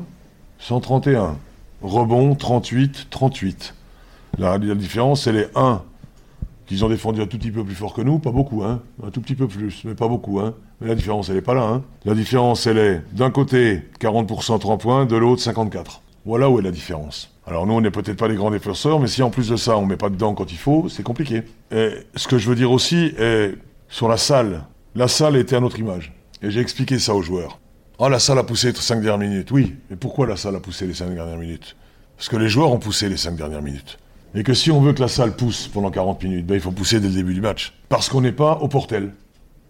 131. 0.60 1.38
Rebond 1.82 2.36
38, 2.36 3.08
38. 3.10 3.74
La, 4.38 4.58
la 4.58 4.76
différence, 4.76 5.28
elle 5.28 5.38
est 5.38 5.50
1. 5.56 5.82
Qu'ils 6.66 6.86
ont 6.86 6.90
défendu 6.90 7.22
un 7.22 7.26
tout 7.26 7.38
petit 7.40 7.52
peu 7.52 7.64
plus 7.64 7.74
fort 7.74 7.94
que 7.94 8.02
nous, 8.02 8.20
pas 8.20 8.32
beaucoup, 8.32 8.64
hein. 8.64 8.82
Un 9.04 9.10
tout 9.10 9.22
petit 9.22 9.34
peu 9.34 9.48
plus, 9.48 9.84
mais 9.86 9.96
pas 9.96 10.08
beaucoup, 10.08 10.40
hein. 10.40 10.54
Mais 10.82 10.88
la 10.88 10.96
différence, 10.96 11.30
elle 11.30 11.38
est 11.38 11.42
pas 11.42 11.56
là, 11.56 11.64
hein. 11.64 11.84
La 12.06 12.14
différence, 12.14 12.68
elle 12.68 12.78
est 12.78 13.02
d'un 13.12 13.32
côté 13.32 13.82
40% 14.00 14.60
3 14.60 14.78
points, 14.78 15.06
de 15.06 15.16
l'autre 15.16 15.42
54. 15.42 16.02
Voilà 16.30 16.48
où 16.48 16.60
est 16.60 16.62
la 16.62 16.70
différence? 16.70 17.34
Alors 17.48 17.66
nous, 17.66 17.74
on 17.74 17.82
n'est 17.82 17.90
peut-être 17.90 18.20
pas 18.20 18.28
les 18.28 18.36
grands 18.36 18.52
défenseurs, 18.52 19.00
mais 19.00 19.08
si 19.08 19.24
en 19.24 19.32
plus 19.32 19.50
de 19.50 19.56
ça, 19.56 19.76
on 19.78 19.88
met 19.88 19.98
pas 19.98 20.12
dedans 20.12 20.36
quand 20.36 20.52
il 20.52 20.60
faut, 20.60 20.88
c'est 20.88 21.02
compliqué. 21.02 21.42
Ce 21.72 22.28
que 22.28 22.38
je 22.38 22.48
veux 22.48 22.54
dire 22.54 22.70
aussi 22.70 23.16
est 23.18 23.56
sur 23.88 24.08
la 24.08 24.18
salle. 24.18 24.64
La 24.94 25.08
salle 25.08 25.38
était 25.38 25.56
à 25.56 25.60
notre 25.60 25.80
image. 25.80 26.14
Et 26.44 26.52
j'ai 26.52 26.60
expliqué 26.60 27.00
ça 27.00 27.16
aux 27.16 27.24
joueurs. 27.24 27.58
Ah, 28.00 28.10
la 28.10 28.20
salle 28.20 28.38
a 28.38 28.44
poussé 28.44 28.68
les 28.68 28.78
5 28.78 29.02
dernières 29.02 29.18
minutes. 29.18 29.50
Oui, 29.50 29.76
mais 29.90 29.96
pourquoi 29.96 30.28
la 30.28 30.38
salle 30.38 30.56
a 30.56 30.60
poussé 30.60 30.86
les 30.86 30.94
5 30.94 31.16
dernières 31.16 31.40
minutes? 31.40 31.76
Parce 32.16 32.30
que 32.30 32.38
les 32.38 32.48
joueurs 32.48 32.72
ont 32.72 32.78
poussé 32.78 33.10
les 33.10 33.18
5 33.18 33.36
dernières 33.36 33.64
minutes. 33.64 33.98
Et 34.36 34.44
que 34.44 34.54
si 34.54 34.70
on 34.70 34.82
veut 34.82 34.94
que 34.94 35.02
la 35.02 35.08
salle 35.08 35.36
pousse 35.36 35.68
pendant 35.68 35.90
40 35.90 36.24
minutes, 36.24 36.46
ben, 36.46 36.54
il 36.54 36.62
faut 36.62 36.70
pousser 36.70 37.00
dès 37.00 37.08
le 37.08 37.16
début 37.16 37.34
du 37.34 37.42
match. 37.42 37.74
Parce 37.90 38.08
qu'on 38.08 38.22
n'est 38.22 38.34
pas 38.34 38.60
au 38.62 38.68
portel. 38.68 39.16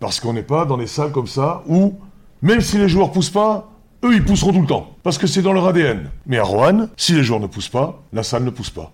Parce 0.01 0.19
qu'on 0.19 0.33
n'est 0.33 0.43
pas 0.43 0.65
dans 0.65 0.75
des 0.75 0.87
salles 0.87 1.13
comme 1.13 1.27
ça 1.27 1.63
où, 1.69 1.93
même 2.41 2.59
si 2.59 2.77
les 2.77 2.89
joueurs 2.89 3.13
poussent 3.13 3.29
pas, 3.29 3.71
eux, 4.03 4.13
ils 4.13 4.23
pousseront 4.23 4.53
tout 4.53 4.61
le 4.61 4.67
temps. 4.67 4.95
Parce 5.03 5.17
que 5.17 5.27
c'est 5.27 5.41
dans 5.41 5.53
leur 5.53 5.67
ADN. 5.67 6.09
Mais 6.25 6.37
à 6.37 6.43
Rouen, 6.43 6.87
si 6.97 7.13
les 7.13 7.23
joueurs 7.23 7.39
ne 7.39 7.47
poussent 7.47 7.69
pas, 7.69 8.03
la 8.13 8.23
salle 8.23 8.43
ne 8.43 8.49
pousse 8.49 8.69
pas. 8.69 8.91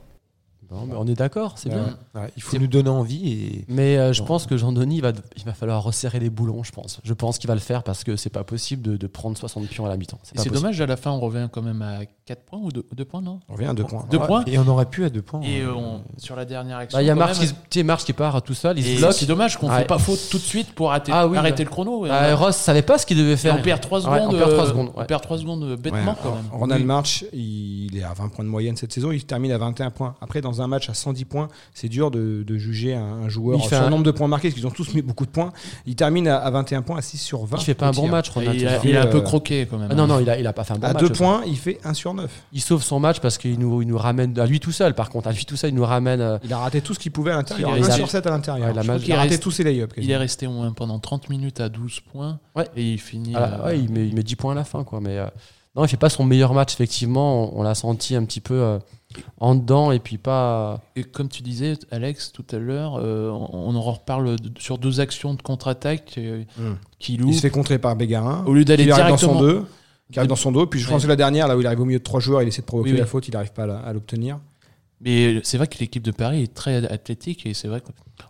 Bon, 0.70 0.86
mais 0.88 0.96
on 0.98 1.06
est 1.08 1.14
d'accord, 1.16 1.54
c'est 1.58 1.70
bien. 1.70 1.98
Ouais, 2.16 2.32
il 2.36 2.42
faut 2.44 2.58
nous 2.58 2.68
donner 2.68 2.90
envie 2.90 3.30
et 3.32 3.66
Mais 3.68 3.98
euh, 3.98 4.14
je 4.14 4.22
Bon. 4.22 4.28
pense 4.28 4.48
que 4.48 4.58
Jean-Denis, 4.58 4.96
il 4.98 5.02
va, 5.02 5.12
il 5.38 5.44
va 5.44 5.54
falloir 5.54 5.84
resserrer 5.84 6.20
les 6.20 6.30
boulons, 6.30 6.64
je 6.64 6.72
pense. 6.72 7.00
Je 7.04 7.14
pense 7.14 7.38
qu'il 7.38 7.48
va 7.48 7.54
le 7.54 7.60
faire 7.60 7.84
parce 7.84 8.04
que 8.04 8.16
c'est 8.16 8.30
pas 8.30 8.44
possible 8.44 8.82
de, 8.82 8.98
de 8.98 9.08
prendre 9.08 9.38
60 9.38 9.68
pions 9.68 9.86
à 9.86 9.90
la 9.90 9.98
mi-temps. 9.98 10.20
C'est 10.24 10.52
dommage, 10.52 10.80
à 10.82 10.86
la 10.86 10.98
fin, 10.98 11.12
on 11.12 11.20
revient 11.20 11.48
quand 11.52 11.62
même 11.62 11.82
à 11.82 12.00
4 12.26 12.42
points 12.44 12.60
ou 12.60 12.72
2, 12.72 13.06
points, 13.06 13.22
non? 13.22 13.40
On 13.50 13.54
revient 13.54 13.66
à 13.68 13.74
deux 13.74 13.84
points. 13.84 14.06
Deux 14.10 14.20
points? 14.20 14.44
Et 14.48 14.58
on 14.58 14.68
aurait 14.68 14.88
pu 14.88 15.06
à 15.06 15.10
deux 15.10 15.22
points. 15.22 15.42
Et 15.42 15.62
hein. 15.62 15.68
euh, 15.68 15.74
on- 15.76 16.02
sur 16.18 16.36
la 16.36 16.46
dernière 16.46 16.78
action. 16.78 16.98
Bah, 16.98 17.04
Il 17.04 17.06
y 17.06 17.10
a 17.12 17.16
même, 17.16 17.28
qui, 17.30 17.48
se- 17.48 18.12
part 18.14 18.42
tout 18.42 18.54
seul, 18.54 18.80
il 18.80 18.88
et 18.88 18.96
se 18.96 19.00
bloque. 19.02 19.14
C'est 19.14 19.26
dommage 19.26 19.58
qu'on 19.58 19.68
ne 19.68 19.72
Ouais. 19.74 19.80
fait 19.80 19.86
pas 19.88 20.00
faute 20.00 20.20
tout 20.32 20.38
de 20.38 20.44
suite 20.44 20.74
pour 20.74 20.90
arrêter, 20.92 21.12
Ah 21.14 21.28
oui, 21.28 21.38
arrêter 21.38 21.64
bah. 21.64 21.70
le 21.70 21.74
chrono. 21.74 22.06
Bah, 22.08 22.30
on, 22.34 22.36
Ross 22.38 22.56
savait 22.56 22.82
pas 22.82 22.98
ce 22.98 23.06
qu'il 23.06 23.18
devait 23.18 23.34
et 23.34 23.38
faire. 23.38 23.56
on 23.60 23.62
perd 23.62 23.82
3 23.82 24.00
Ouais, 24.00 24.18
secondes. 24.20 24.34
on 24.34 24.38
perd 24.38 24.52
trois 24.52 24.64
euh, 24.64 24.68
secondes, 24.70 24.92
on 24.96 25.06
perd 25.06 25.22
3 25.22 25.38
secondes 25.38 25.76
bêtement 25.76 26.12
Ouais, 26.12 26.18
quand 26.24 26.36
même. 26.36 26.46
Ronald. 26.52 26.86
March, 26.86 27.26
il 27.34 27.96
est 27.98 28.04
à 28.04 28.14
20 28.14 28.30
points 28.30 28.44
de 28.46 28.50
moyenne 28.50 28.76
cette 28.78 28.94
saison. 28.94 29.12
Il 29.12 29.24
termine 29.26 29.52
à 29.52 29.58
21 29.58 29.92
points. 29.92 30.16
Après, 30.22 30.42
dans 30.42 30.62
un 30.62 30.65
match 30.68 30.90
à 30.90 30.94
110 30.94 31.26
points, 31.26 31.48
c'est 31.74 31.90
dur 31.90 32.12
de, 32.12 32.44
de 32.44 32.58
juger 32.58 32.96
un, 32.96 33.04
un 33.04 33.30
joueur 33.30 33.58
Il 33.60 33.64
fait 33.70 33.76
sur 33.76 33.86
un- 33.86 33.90
nombre 33.90 34.04
de 34.04 34.12
points 34.12 34.28
marqués, 34.28 34.50
parce 34.50 34.56
qu'ils 34.56 34.68
ont 34.68 34.72
tous 34.72 34.94
mis 34.94 35.02
beaucoup 35.02 35.26
de 35.26 35.32
points. 35.32 35.52
Il 35.86 35.96
termine 35.96 36.28
à, 36.28 36.38
à 36.38 36.50
21 36.52 36.82
points, 36.82 36.98
à 36.98 37.02
6 37.02 37.18
sur 37.18 37.46
20. 37.46 37.58
Il 37.60 37.64
fait 37.64 37.74
pas 37.74 37.88
un 37.88 37.92
bon 37.92 38.04
tir. 38.04 38.12
match, 38.12 38.32
il, 38.38 38.68
a, 38.68 38.80
il 38.86 38.98
un 38.98 39.06
peu 39.08 39.18
euh, 39.18 39.22
croqué 39.22 39.68
quand 39.70 39.78
même. 39.78 39.90
Ah 39.92 39.96
non, 39.96 40.08
non, 40.08 40.20
il 40.20 40.30
a, 40.30 40.40
il 40.40 40.46
a 40.48 40.54
pas 40.54 40.64
fait 40.64 40.74
un 40.74 40.78
bon 40.78 40.88
À 40.88 40.94
match. 40.94 41.02
2 41.04 41.12
aussi. 41.12 41.22
points, 41.22 41.44
il 41.48 41.58
fait 41.58 41.80
1 41.84 41.94
sur 41.94 42.14
9. 42.14 42.30
Il 42.54 42.62
sauve 42.62 42.84
son 42.84 43.00
match 43.00 43.20
parce 43.20 43.38
qu'il 43.38 43.58
nous, 43.60 43.82
il 43.82 43.88
nous 43.88 43.98
ramène 43.98 44.38
à 44.40 44.46
lui 44.46 44.60
tout 44.60 44.72
seul. 44.72 44.94
Par 44.96 45.10
contre, 45.10 45.28
à 45.28 45.32
lui 45.32 45.46
tout 45.46 45.56
seul, 45.56 45.70
il 45.72 45.76
nous 45.76 45.86
ramène. 45.86 46.22
euh, 46.22 46.38
Il 46.44 46.52
a 46.54 46.58
raté 46.60 46.82
tout 46.82 46.94
ce 46.94 47.00
qu'il 47.00 47.12
pouvait 47.12 47.32
à 47.32 47.36
l'intérieur. 47.36 47.78
Il 47.78 47.84
1 47.84 47.88
a- 47.88 47.92
sur 47.92 48.10
7 48.10 48.26
à 48.28 48.30
l'intérieur. 48.32 48.70
Qu'il 48.72 48.80
a 48.80 48.84
il 49.00 49.14
raté 49.14 49.30
reste- 49.30 49.44
tous 49.44 49.52
ses 49.52 49.64
lay-ups. 49.64 49.94
Il 49.98 50.10
est 50.12 50.18
resté 50.18 50.48
au 50.48 50.52
moins 50.52 50.72
pendant 50.74 51.00
30 51.00 51.30
minutes 51.30 51.60
à 51.60 51.70
12 51.70 52.00
points. 52.12 52.40
Ouais. 52.56 52.68
Et 52.76 52.94
il 52.94 53.00
finit. 53.00 53.36
à 53.36 53.40
la- 53.40 53.54
euh, 53.62 53.66
ouais, 53.66 53.80
il, 53.80 53.90
met, 53.92 54.08
il 54.08 54.16
met 54.16 54.24
10 54.24 54.36
points 54.36 54.52
à 54.54 54.56
la 54.56 54.64
fin, 54.64 54.84
quoi. 54.84 55.00
Mais 55.02 55.18
euh, 55.18 55.26
non, 55.76 55.84
il 55.86 55.88
fait 55.88 55.98
pas 55.98 56.10
son 56.10 56.24
meilleur 56.24 56.54
match, 56.54 56.74
effectivement. 56.74 57.54
On, 57.56 57.60
on 57.60 57.64
l'a 57.64 57.76
senti 57.76 58.16
un 58.16 58.24
petit 58.26 58.40
peu 58.42 58.54
euh, 58.54 58.80
en 59.38 59.56
dedans 59.56 59.92
et 59.92 60.00
puis 60.00 60.18
pas. 60.18 60.82
Et 60.96 61.04
comme 61.04 61.30
tu 61.30 61.42
disais, 61.42 61.74
Alex, 61.92 62.32
tout 62.34 62.46
à 62.52 62.58
l'heure, 62.58 62.96
euh, 63.02 63.30
on, 63.32 63.70
on 63.70 63.76
en 63.76 63.82
reparle 63.82 64.38
de- 64.40 64.60
sur 64.60 64.78
deux 64.78 65.00
actions 65.00 65.34
de 65.34 65.42
contre-attaque 65.42 66.16
euh, 66.18 66.44
Hmm. 66.58 66.74
qui 67.00 67.14
Il 67.16 67.22
louent. 67.22 67.32
se 67.34 67.40
fait 67.42 67.50
contrer 67.50 67.80
par 67.80 67.96
Bégarin. 67.96 68.44
Au 68.46 68.54
lieu 68.54 68.66
d'aller 68.66 68.84
Il 68.84 68.92
arrive 68.92 69.04
dans 69.12 69.16
directement. 69.16 69.40
son 69.40 69.46
2. 69.46 69.66
Qui 70.12 70.20
arrive 70.20 70.30
dans 70.30 70.36
son 70.36 70.52
dos. 70.52 70.68
Puis 70.68 70.80
je 70.80 70.88
pense 70.88 71.02
que 71.04 71.08
la 71.08 71.16
dernière, 71.16 71.48
là 71.48 71.58
où 71.58 71.62
il 71.62 71.66
arrive 71.68 71.80
au 71.82 71.86
milieu 71.86 71.98
de 71.98 72.04
trois 72.04 72.20
joueurs, 72.20 72.42
il 72.44 72.48
essaie 72.48 72.62
de 72.62 72.68
provoquer 72.68 72.90
Oui, 72.92 72.94
oui. 72.96 73.00
la 73.00 73.08
faute. 73.08 73.28
Il 73.28 73.32
n'arrive 73.32 73.54
pas 73.54 73.64
à 73.64 73.92
l'obtenir. 73.92 74.40
Mais 75.02 75.40
c'est 75.44 75.58
vrai 75.58 75.68
que 75.68 75.78
l'équipe 75.80 76.04
de 76.04 76.12
Paris 76.12 76.44
est 76.44 76.54
très 76.54 76.86
athlétique 76.92 77.46
et 77.48 77.54
c'est 77.56 77.68
vrai 77.68 77.82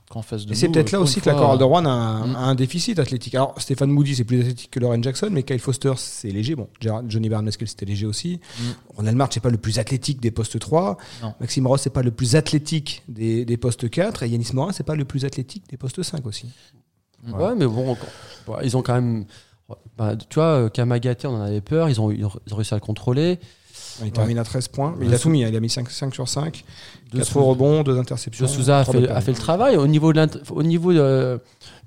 qu'en 0.09 0.21
face 0.21 0.45
de 0.45 0.51
Et 0.51 0.55
c'est 0.55 0.69
peut-être 0.69 0.91
là 0.91 0.99
pour 0.99 1.03
aussi 1.05 1.19
que 1.21 1.29
la 1.29 1.35
chorale 1.35 1.57
de 1.57 1.63
Rouen 1.63 1.85
a 1.85 1.89
un, 1.89 2.35
a 2.35 2.39
un 2.39 2.55
déficit 2.55 2.99
athlétique. 2.99 3.35
Alors, 3.35 3.59
Stéphane 3.59 3.89
Moody, 3.89 4.15
c'est 4.15 4.23
plus 4.23 4.39
athlétique 4.41 4.71
que 4.71 4.79
Lauren 4.79 5.01
Jackson, 5.01 5.29
mais 5.31 5.43
Kyle 5.43 5.59
Foster, 5.59 5.93
c'est 5.97 6.29
léger. 6.29 6.55
Bon, 6.55 6.67
Johnny 6.79 7.29
Barneskel, 7.29 7.67
c'était 7.67 7.85
léger 7.85 8.05
aussi. 8.05 8.39
Mm. 8.59 8.63
Ronald 8.97 9.17
March, 9.17 9.31
c'est 9.33 9.39
pas 9.39 9.49
le 9.49 9.57
plus 9.57 9.79
athlétique 9.79 10.21
des 10.21 10.31
postes 10.31 10.59
3. 10.59 10.97
Non. 11.23 11.33
Maxime 11.39 11.67
Ross, 11.67 11.81
c'est 11.81 11.89
pas 11.89 12.03
le 12.03 12.11
plus 12.11 12.35
athlétique 12.35 13.03
des, 13.07 13.45
des 13.45 13.57
postes 13.57 13.89
4. 13.89 14.23
Et 14.23 14.29
Yanis 14.29 14.49
Morin, 14.53 14.71
c'est 14.71 14.85
pas 14.85 14.95
le 14.95 15.05
plus 15.05 15.25
athlétique 15.25 15.63
des 15.69 15.77
postes 15.77 16.01
5 16.03 16.25
aussi. 16.25 16.47
Ouais, 17.33 17.55
mais 17.55 17.65
bon, 17.65 17.97
bon, 18.45 18.55
ils 18.63 18.77
ont 18.77 18.83
quand 18.83 18.93
même. 18.93 19.25
bah, 19.97 20.15
tu 20.15 20.35
vois, 20.35 20.65
euh, 20.65 20.69
Kamagaté, 20.69 21.27
on 21.27 21.35
en 21.35 21.41
avait 21.41 21.61
peur. 21.61 21.89
Ils 21.89 21.99
ont, 21.99 22.11
ils 22.11 22.25
ont 22.25 22.31
réussi 22.51 22.73
à 22.73 22.77
le 22.77 22.81
contrôler. 22.81 23.39
Il 24.03 24.11
termine 24.11 24.37
à 24.37 24.43
13 24.43 24.67
points. 24.67 24.95
Mais 24.99 25.05
il 25.05 25.13
a 25.13 25.19
tout 25.19 25.29
mis. 25.29 25.43
hein. 25.43 25.47
Il 25.49 25.55
a 25.55 25.59
mis 25.59 25.69
5, 25.69 25.89
5 25.89 26.13
sur 26.13 26.27
5. 26.27 26.63
De 27.13 27.19
4 27.19 27.39
rebonds, 27.39 27.83
2 27.83 27.97
interceptions. 27.97 28.45
De 28.45 28.49
Souza 28.49 28.79
a 28.79 28.83
fait, 28.85 29.07
a 29.09 29.21
fait 29.21 29.31
le 29.31 29.37
travail. 29.37 29.77
Au 29.77 29.87
niveau, 29.87 30.11
de 30.11 30.27
au 30.51 30.63
niveau 30.63 30.91
de- 30.93 31.39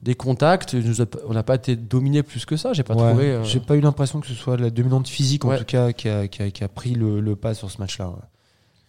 des 0.03 0.15
contacts, 0.15 0.73
il 0.73 0.87
nous 0.88 1.03
a- 1.03 1.07
on 1.29 1.35
n'a 1.35 1.43
pas 1.43 1.57
été 1.57 1.77
dominé 1.77 2.23
plus 2.23 2.47
que 2.47 2.57
ça. 2.57 2.73
J'ai 2.73 2.83
pas 2.85 2.95
Ouais, 2.95 3.09
trouvé. 3.09 3.25
euh, 3.27 3.45
J'ai 3.45 3.61
pas 3.61 3.77
eu 3.77 3.81
l'impression 3.81 4.21
que 4.21 4.27
ce 4.27 4.35
soit 4.35 4.57
la 4.57 4.71
dominante 4.71 5.09
physique 5.09 5.45
en 5.45 5.49
Ouais. 5.49 5.59
tout 5.59 5.65
cas 5.65 5.93
qui 5.93 6.09
a, 6.09 6.29
qui 6.29 6.43
a- 6.43 6.50
qui 6.50 6.65
a 6.65 6.69
pris 6.69 6.95
le, 6.95 7.21
le 7.21 7.37
pas 7.37 7.53
sur 7.55 7.71
ce 7.71 7.79
match-là. 7.79 8.09
ouais. 8.09 8.15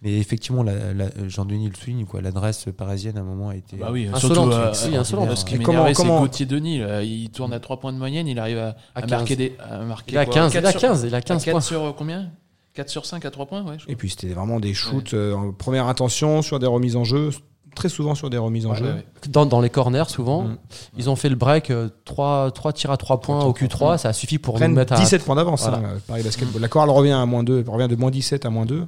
Mais 0.02 0.18
effectivement, 0.18 0.64
la, 0.64 0.94
la- 0.94 1.10
Jean-Denis 1.28 1.68
le 1.68 1.76
souligne, 1.76 2.06
quoi. 2.06 2.22
L'adresse 2.22 2.68
parisienne 2.78 3.18
à 3.18 3.20
un 3.20 3.24
moment 3.24 3.50
a 3.50 3.56
été. 3.58 3.76
Bah 3.76 3.90
oui, 3.92 4.08
Insolente, 4.14 4.22
surtout, 4.54 4.54
euh, 4.54 4.74
oui, 4.92 4.96
insolente. 4.96 5.30
euh, 5.32 5.36
Ce 5.36 5.44
qui 5.44 5.58
m'énervait, 5.58 5.92
comment- 5.92 6.20
c'est 6.20 6.22
Gauthier 6.22 6.46
Denis. 6.46 6.80
là. 6.80 7.04
Il 7.04 7.30
tourne 7.32 7.52
à 7.52 7.60
3 7.60 7.82
points 7.82 7.92
de 7.92 7.98
moyenne, 7.98 8.26
il 8.26 8.40
arrive 8.40 8.60
à, 8.60 8.68
À 8.70 9.00
à 9.00 9.02
15. 9.02 9.10
marquer 9.12 9.36
des. 9.36 9.58
À 9.60 9.80
marquer 9.80 10.14
Il 10.14 10.18
a 10.18 10.24
quoi 10.24 10.34
15, 10.36 10.54
il 10.54 10.58
a 10.60 10.62
Quatre 10.62 10.72
sur- 10.72 10.80
15, 10.80 11.04
il 11.06 11.14
a 11.16 11.22
15 11.22 11.44
4 11.44 11.52
points. 11.52 11.60
sur 11.60 11.84
euh, 11.84 11.92
combien? 11.98 12.30
4 12.79 12.89
sur 12.89 13.05
5 13.05 13.25
à 13.25 13.31
3 13.31 13.45
points, 13.45 13.62
ouais. 13.63 13.74
je 13.77 13.83
crois. 13.83 13.91
Et 13.91 13.95
puis 13.95 14.09
c'était 14.09 14.27
vraiment 14.33 14.59
des 14.59 14.74
shoots 14.74 15.13
euh, 15.13 15.33
en 15.33 15.51
première 15.51 15.88
intention 15.88 16.41
sur 16.41 16.59
des 16.59 16.67
remises 16.67 16.95
en 16.95 17.03
jeu, 17.03 17.29
très 17.75 17.89
souvent 17.89 18.15
sur 18.15 18.29
des 18.29 18.38
remises 18.38 18.65
en 18.65 18.71
Ouais, 18.71 18.77
jeu. 18.77 18.86
ouais, 18.86 18.91
ouais. 18.93 19.05
Dans, 19.29 19.45
dans 19.45 19.62
les 19.62 19.69
corners, 19.69 20.05
souvent, 20.09 20.43
Mm. 20.43 20.57
ils 20.98 21.09
ont 21.09 21.15
fait 21.15 21.29
le 21.29 21.36
break, 21.36 21.71
3, 22.05 22.51
tirs 22.74 22.91
à 22.91 22.98
3 22.98 23.19
points 23.21 23.43
au 23.43 23.51
Q3, 23.53 23.98
ça 23.98 24.09
a 24.09 24.13
suffi 24.13 24.38
pour 24.38 24.59
nous 24.59 24.67
mettre 24.69 24.93
à. 24.93 24.98
17 24.98 25.24
points 25.25 25.36
d'avance, 25.36 25.62
Voilà. 25.63 25.77
hein, 25.77 25.98
Paris 26.07 26.24
Basketball. 26.24 26.62
La 26.62 26.67
chorale 26.67 26.89
revient 26.89 27.12
à 27.12 27.25
moins 27.25 27.43
2, 27.43 27.65
revient 27.67 27.88
de 27.88 27.95
moins 27.95 28.12
17 28.12 28.45
à 28.45 28.50
moins 28.50 28.65
2. 28.65 28.86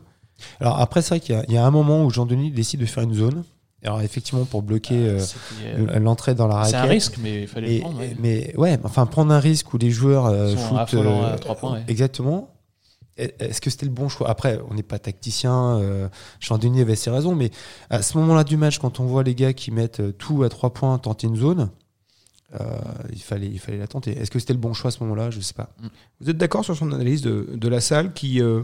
Alors 0.59 0.79
après, 0.79 1.01
c'est 1.01 1.09
vrai 1.09 1.19
qu'il 1.19 1.43
y 1.49 1.53
y, 1.53 1.57
a 1.57 1.65
un 1.65 1.71
moment 1.71 2.03
où 2.03 2.09
Jean-Denis 2.09 2.51
décide 2.51 2.79
de 2.79 2.85
faire 2.85 3.03
une 3.03 3.13
zone. 3.13 3.43
Alors 3.83 4.01
effectivement, 4.01 4.45
pour 4.45 4.61
bloquer 4.61 4.95
euh, 4.95 5.19
C'était, 5.19 5.75
euh, 5.95 5.99
l'entrée 5.99 6.33
dans 6.35 6.47
la 6.47 6.55
raquette. 6.55 6.71
C'est 6.71 6.77
un 6.77 6.83
risque, 6.83 7.15
mais 7.21 7.41
il 7.41 7.47
fallait 7.47 7.71
Et- 7.71 7.75
le 7.77 7.81
prendre. 7.81 7.99
ouais. 7.99 8.15
Mais 8.19 8.53
ouais, 8.55 8.79
enfin 8.83 9.05
prendre 9.07 9.31
un 9.33 9.39
risque 9.39 9.73
où 9.73 9.77
les 9.79 9.89
joueurs 9.91 10.27
euh, 10.27 10.55
Sont 10.55 10.77
shootent, 10.85 10.95
à 11.33 11.37
trois 11.39 11.55
points, 11.55 11.73
ouais. 11.73 11.83
Exactement. 11.87 12.49
Est- 13.21 13.41
Est-ce 13.41 13.61
que 13.61 13.69
c'était 13.69 13.85
le 13.85 13.91
bon 13.91 14.09
choix? 14.09 14.29
Après, 14.29 14.59
on 14.69 14.73
n'est 14.73 14.83
pas 14.83 14.99
tacticien. 14.99 15.77
Euh, 15.79 16.09
Jean-Denis 16.39 16.81
avait 16.81 16.95
ses 16.95 17.09
raisons, 17.11 17.35
mais 17.35 17.51
à 17.89 18.01
ce 18.01 18.17
moment-là 18.17 18.43
du 18.43 18.57
match, 18.57 18.79
quand 18.79 18.99
on 18.99 19.05
voit 19.05 19.23
les 19.23 19.35
gars 19.35 19.53
qui 19.53 19.71
mettent 19.71 19.99
euh, 20.01 20.11
tout 20.11 20.43
à 20.43 20.49
trois 20.49 20.73
points, 20.73 20.97
tenter 20.97 21.27
une 21.27 21.35
zone, 21.35 21.69
euh, 22.59 22.65
il 23.13 23.21
fallait, 23.21 23.47
il 23.47 23.59
fallait 23.59 23.77
la 23.77 23.87
tenter. 23.87 24.11
Est-ce 24.11 24.29
que 24.29 24.37
c'était 24.39 24.51
le 24.53 24.59
bon 24.59 24.73
choix 24.73 24.89
à 24.89 24.91
ce 24.91 25.01
moment-là? 25.03 25.29
Je 25.31 25.39
sais 25.39 25.53
pas. 25.53 25.69
Vous 26.19 26.29
êtes 26.29 26.37
d'accord 26.37 26.65
sur 26.65 26.75
son 26.75 26.91
analyse 26.91 27.21
de, 27.21 27.47
de 27.53 27.67
la 27.69 27.79
salle 27.79 28.11
qui 28.11 28.41
euh, 28.41 28.63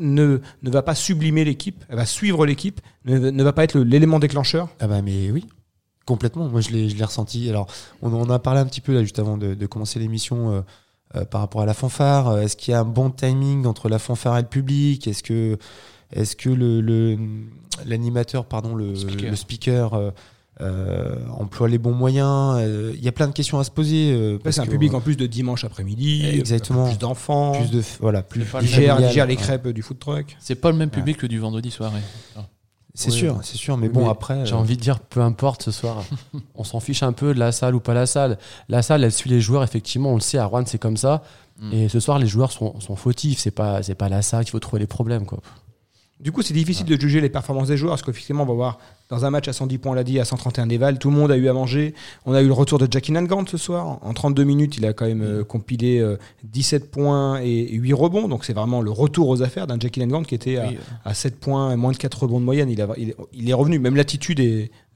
ne, 0.00 0.38
ne 0.62 0.70
va 0.70 0.82
pas 0.82 0.96
sublimer 0.96 1.44
l'équipe, 1.44 1.84
elle 1.88 1.96
va 1.96 2.06
suivre 2.06 2.44
l'équipe, 2.44 2.80
ne, 3.04 3.18
ne 3.30 3.42
va 3.44 3.52
pas 3.52 3.62
être 3.62 3.78
l'élément 3.78 4.18
déclencheur? 4.18 4.68
Ah 4.80 4.88
bah 4.88 5.00
mais 5.00 5.30
oui, 5.30 5.46
complètement. 6.06 6.48
Moi 6.48 6.60
je 6.60 6.70
l'ai, 6.70 6.88
je 6.88 6.96
l'ai 6.96 7.04
ressenti. 7.04 7.48
Alors 7.48 7.68
on 8.02 8.12
en 8.12 8.28
a 8.30 8.40
parlé 8.40 8.58
un 8.60 8.66
petit 8.66 8.80
peu 8.80 8.92
là 8.92 9.02
juste 9.02 9.20
avant 9.20 9.36
de, 9.38 9.54
de 9.54 9.66
commencer 9.66 10.00
l'émission 10.00 10.50
euh, 10.52 10.60
euh, 11.16 11.24
par 11.24 11.40
rapport 11.40 11.62
à 11.62 11.66
la 11.66 11.74
fanfare. 11.74 12.28
Euh, 12.28 12.40
Est-ce 12.42 12.56
qu'il 12.56 12.72
y 12.72 12.74
a 12.74 12.80
un 12.80 12.84
bon 12.84 13.10
timing 13.10 13.66
entre 13.66 13.88
la 13.88 13.98
fanfare 13.98 14.36
et 14.38 14.42
le 14.42 14.48
public? 14.48 15.06
Est-ce 15.08 15.22
que 15.22 15.58
est-ce 16.12 16.36
que 16.36 16.48
le, 16.50 16.80
le- 16.80 17.18
l'animateur 17.86 18.44
pardon 18.46 18.74
le 18.74 18.94
Speaker. 18.94 19.30
le 19.30 19.36
speaker 19.36 20.12
euh, 20.60 21.16
emploie 21.38 21.68
les 21.68 21.78
bons 21.78 21.92
moyens? 21.94 22.56
Euh, 22.60 22.92
Il 22.96 23.04
y 23.04 23.08
a 23.08 23.12
plein 23.12 23.28
de 23.28 23.32
questions 23.32 23.58
à 23.58 23.64
se 23.64 23.70
poser. 23.70 24.10
euh, 24.12 24.38
C'est 24.50 24.60
un 24.60 24.64
que, 24.66 24.70
public 24.70 24.94
en 24.94 25.00
plus 25.00 25.16
de 25.16 25.26
dimanche 25.26 25.64
après-midi, 25.64 26.26
Exactement. 26.26 26.86
plus 26.88 26.98
d'enfants, 26.98 27.52
plus 27.52 27.70
de 27.70 27.82
voilà 28.00 28.22
plus, 28.22 28.44
qui 28.60 28.66
gèrent 28.66 28.98
les 28.98 29.34
Ouais. 29.34 29.36
crêpes 29.36 29.68
du 29.68 29.82
food 29.82 29.98
truck. 29.98 30.36
C'est 30.40 30.54
pas 30.56 30.70
le 30.70 30.76
même 30.76 30.90
public 30.90 31.16
que 31.18 31.26
du 31.26 31.38
vendredi 31.38 31.70
soir. 31.70 31.92
ouais. 31.92 32.42
C'est 32.94 33.10
Oui. 33.10 33.16
sûr, 33.18 33.38
c'est 33.42 33.56
sûr. 33.56 33.76
Mais 33.76 33.88
bon 33.88 34.04
Mais 34.04 34.10
après. 34.10 34.44
J'ai 34.46 34.54
euh, 34.54 34.58
envie 34.58 34.76
de 34.76 34.82
dire, 34.82 34.98
peu 35.00 35.20
importe 35.20 35.62
ce 35.62 35.70
soir, 35.70 36.02
on 36.54 36.64
s'en 36.64 36.80
fiche 36.80 37.02
un 37.02 37.12
peu 37.12 37.34
de 37.34 37.38
la 37.38 37.52
salle 37.52 37.74
ou 37.74 37.80
pas 37.80 37.94
la 37.94 38.06
salle. 38.06 38.38
La 38.68 38.82
salle, 38.82 39.04
elle 39.04 39.12
suit 39.12 39.30
les 39.30 39.40
joueurs, 39.40 39.62
effectivement, 39.62 40.10
on 40.10 40.14
le 40.14 40.20
sait, 40.20 40.38
à 40.38 40.46
Rouen, 40.46 40.64
c'est 40.66 40.78
comme 40.78 40.96
ça. 40.96 41.22
Mm. 41.60 41.72
Et 41.72 41.88
ce 41.88 42.00
soir, 42.00 42.18
les 42.18 42.26
joueurs 42.26 42.50
sont, 42.52 42.78
sont 42.80 42.96
fautifs, 42.96 43.38
c'est 43.38 43.50
pas, 43.50 43.82
c'est 43.82 43.94
pas 43.94 44.08
la 44.08 44.22
salle 44.22 44.44
qu'il 44.44 44.52
faut 44.52 44.60
trouver 44.60 44.80
les 44.80 44.86
problèmes. 44.86 45.26
Quoi. 45.26 45.38
Du 46.20 46.32
coup, 46.32 46.42
c'est 46.42 46.52
difficile 46.54 46.84
de 46.84 47.00
juger 47.00 47.20
les 47.20 47.28
performances 47.28 47.68
des 47.68 47.76
joueurs 47.76 47.92
parce 47.92 48.02
qu'effectivement, 48.02 48.42
on 48.42 48.46
va 48.46 48.54
voir 48.54 48.78
dans 49.08 49.24
un 49.24 49.30
match 49.30 49.46
à 49.46 49.52
110 49.52 49.78
points, 49.78 49.92
on 49.92 49.94
l'a 49.94 50.02
dit, 50.02 50.18
à 50.18 50.24
131 50.24 50.66
déval, 50.66 50.98
tout 50.98 51.10
le 51.10 51.16
monde 51.16 51.30
a 51.30 51.36
eu 51.36 51.48
à 51.48 51.52
manger. 51.52 51.94
On 52.26 52.32
a 52.34 52.42
eu 52.42 52.46
le 52.46 52.52
retour 52.52 52.78
de 52.80 52.88
Jackie 52.90 53.12
Nangant 53.12 53.46
ce 53.46 53.56
soir. 53.56 53.98
En 54.02 54.12
32 54.12 54.42
minutes, 54.42 54.76
il 54.78 54.84
a 54.84 54.92
quand 54.92 55.06
même 55.06 55.22
euh, 55.22 55.44
compilé 55.44 56.00
euh, 56.00 56.16
17 56.42 56.90
points 56.90 57.40
et 57.40 57.72
8 57.72 57.92
rebonds. 57.92 58.26
Donc, 58.28 58.44
c'est 58.44 58.52
vraiment 58.52 58.82
le 58.82 58.90
retour 58.90 59.28
aux 59.28 59.42
affaires 59.42 59.68
d'un 59.68 59.78
Jackie 59.78 60.00
Nangant 60.00 60.24
qui 60.24 60.34
était 60.34 60.56
à, 60.56 60.66
Oui, 60.68 60.74
euh, 60.76 60.94
à 61.04 61.14
7 61.14 61.38
points 61.38 61.70
et 61.72 61.76
moins 61.76 61.92
de 61.92 61.96
4 61.96 62.22
rebonds 62.24 62.40
de 62.40 62.44
moyenne. 62.44 62.68
Il, 62.68 62.82
a- 62.82 62.88
il 62.98 63.10
est- 63.10 63.16
il 63.32 63.48
est 63.48 63.54
revenu. 63.54 63.78
Même 63.78 63.94
l'attitude 63.96 64.40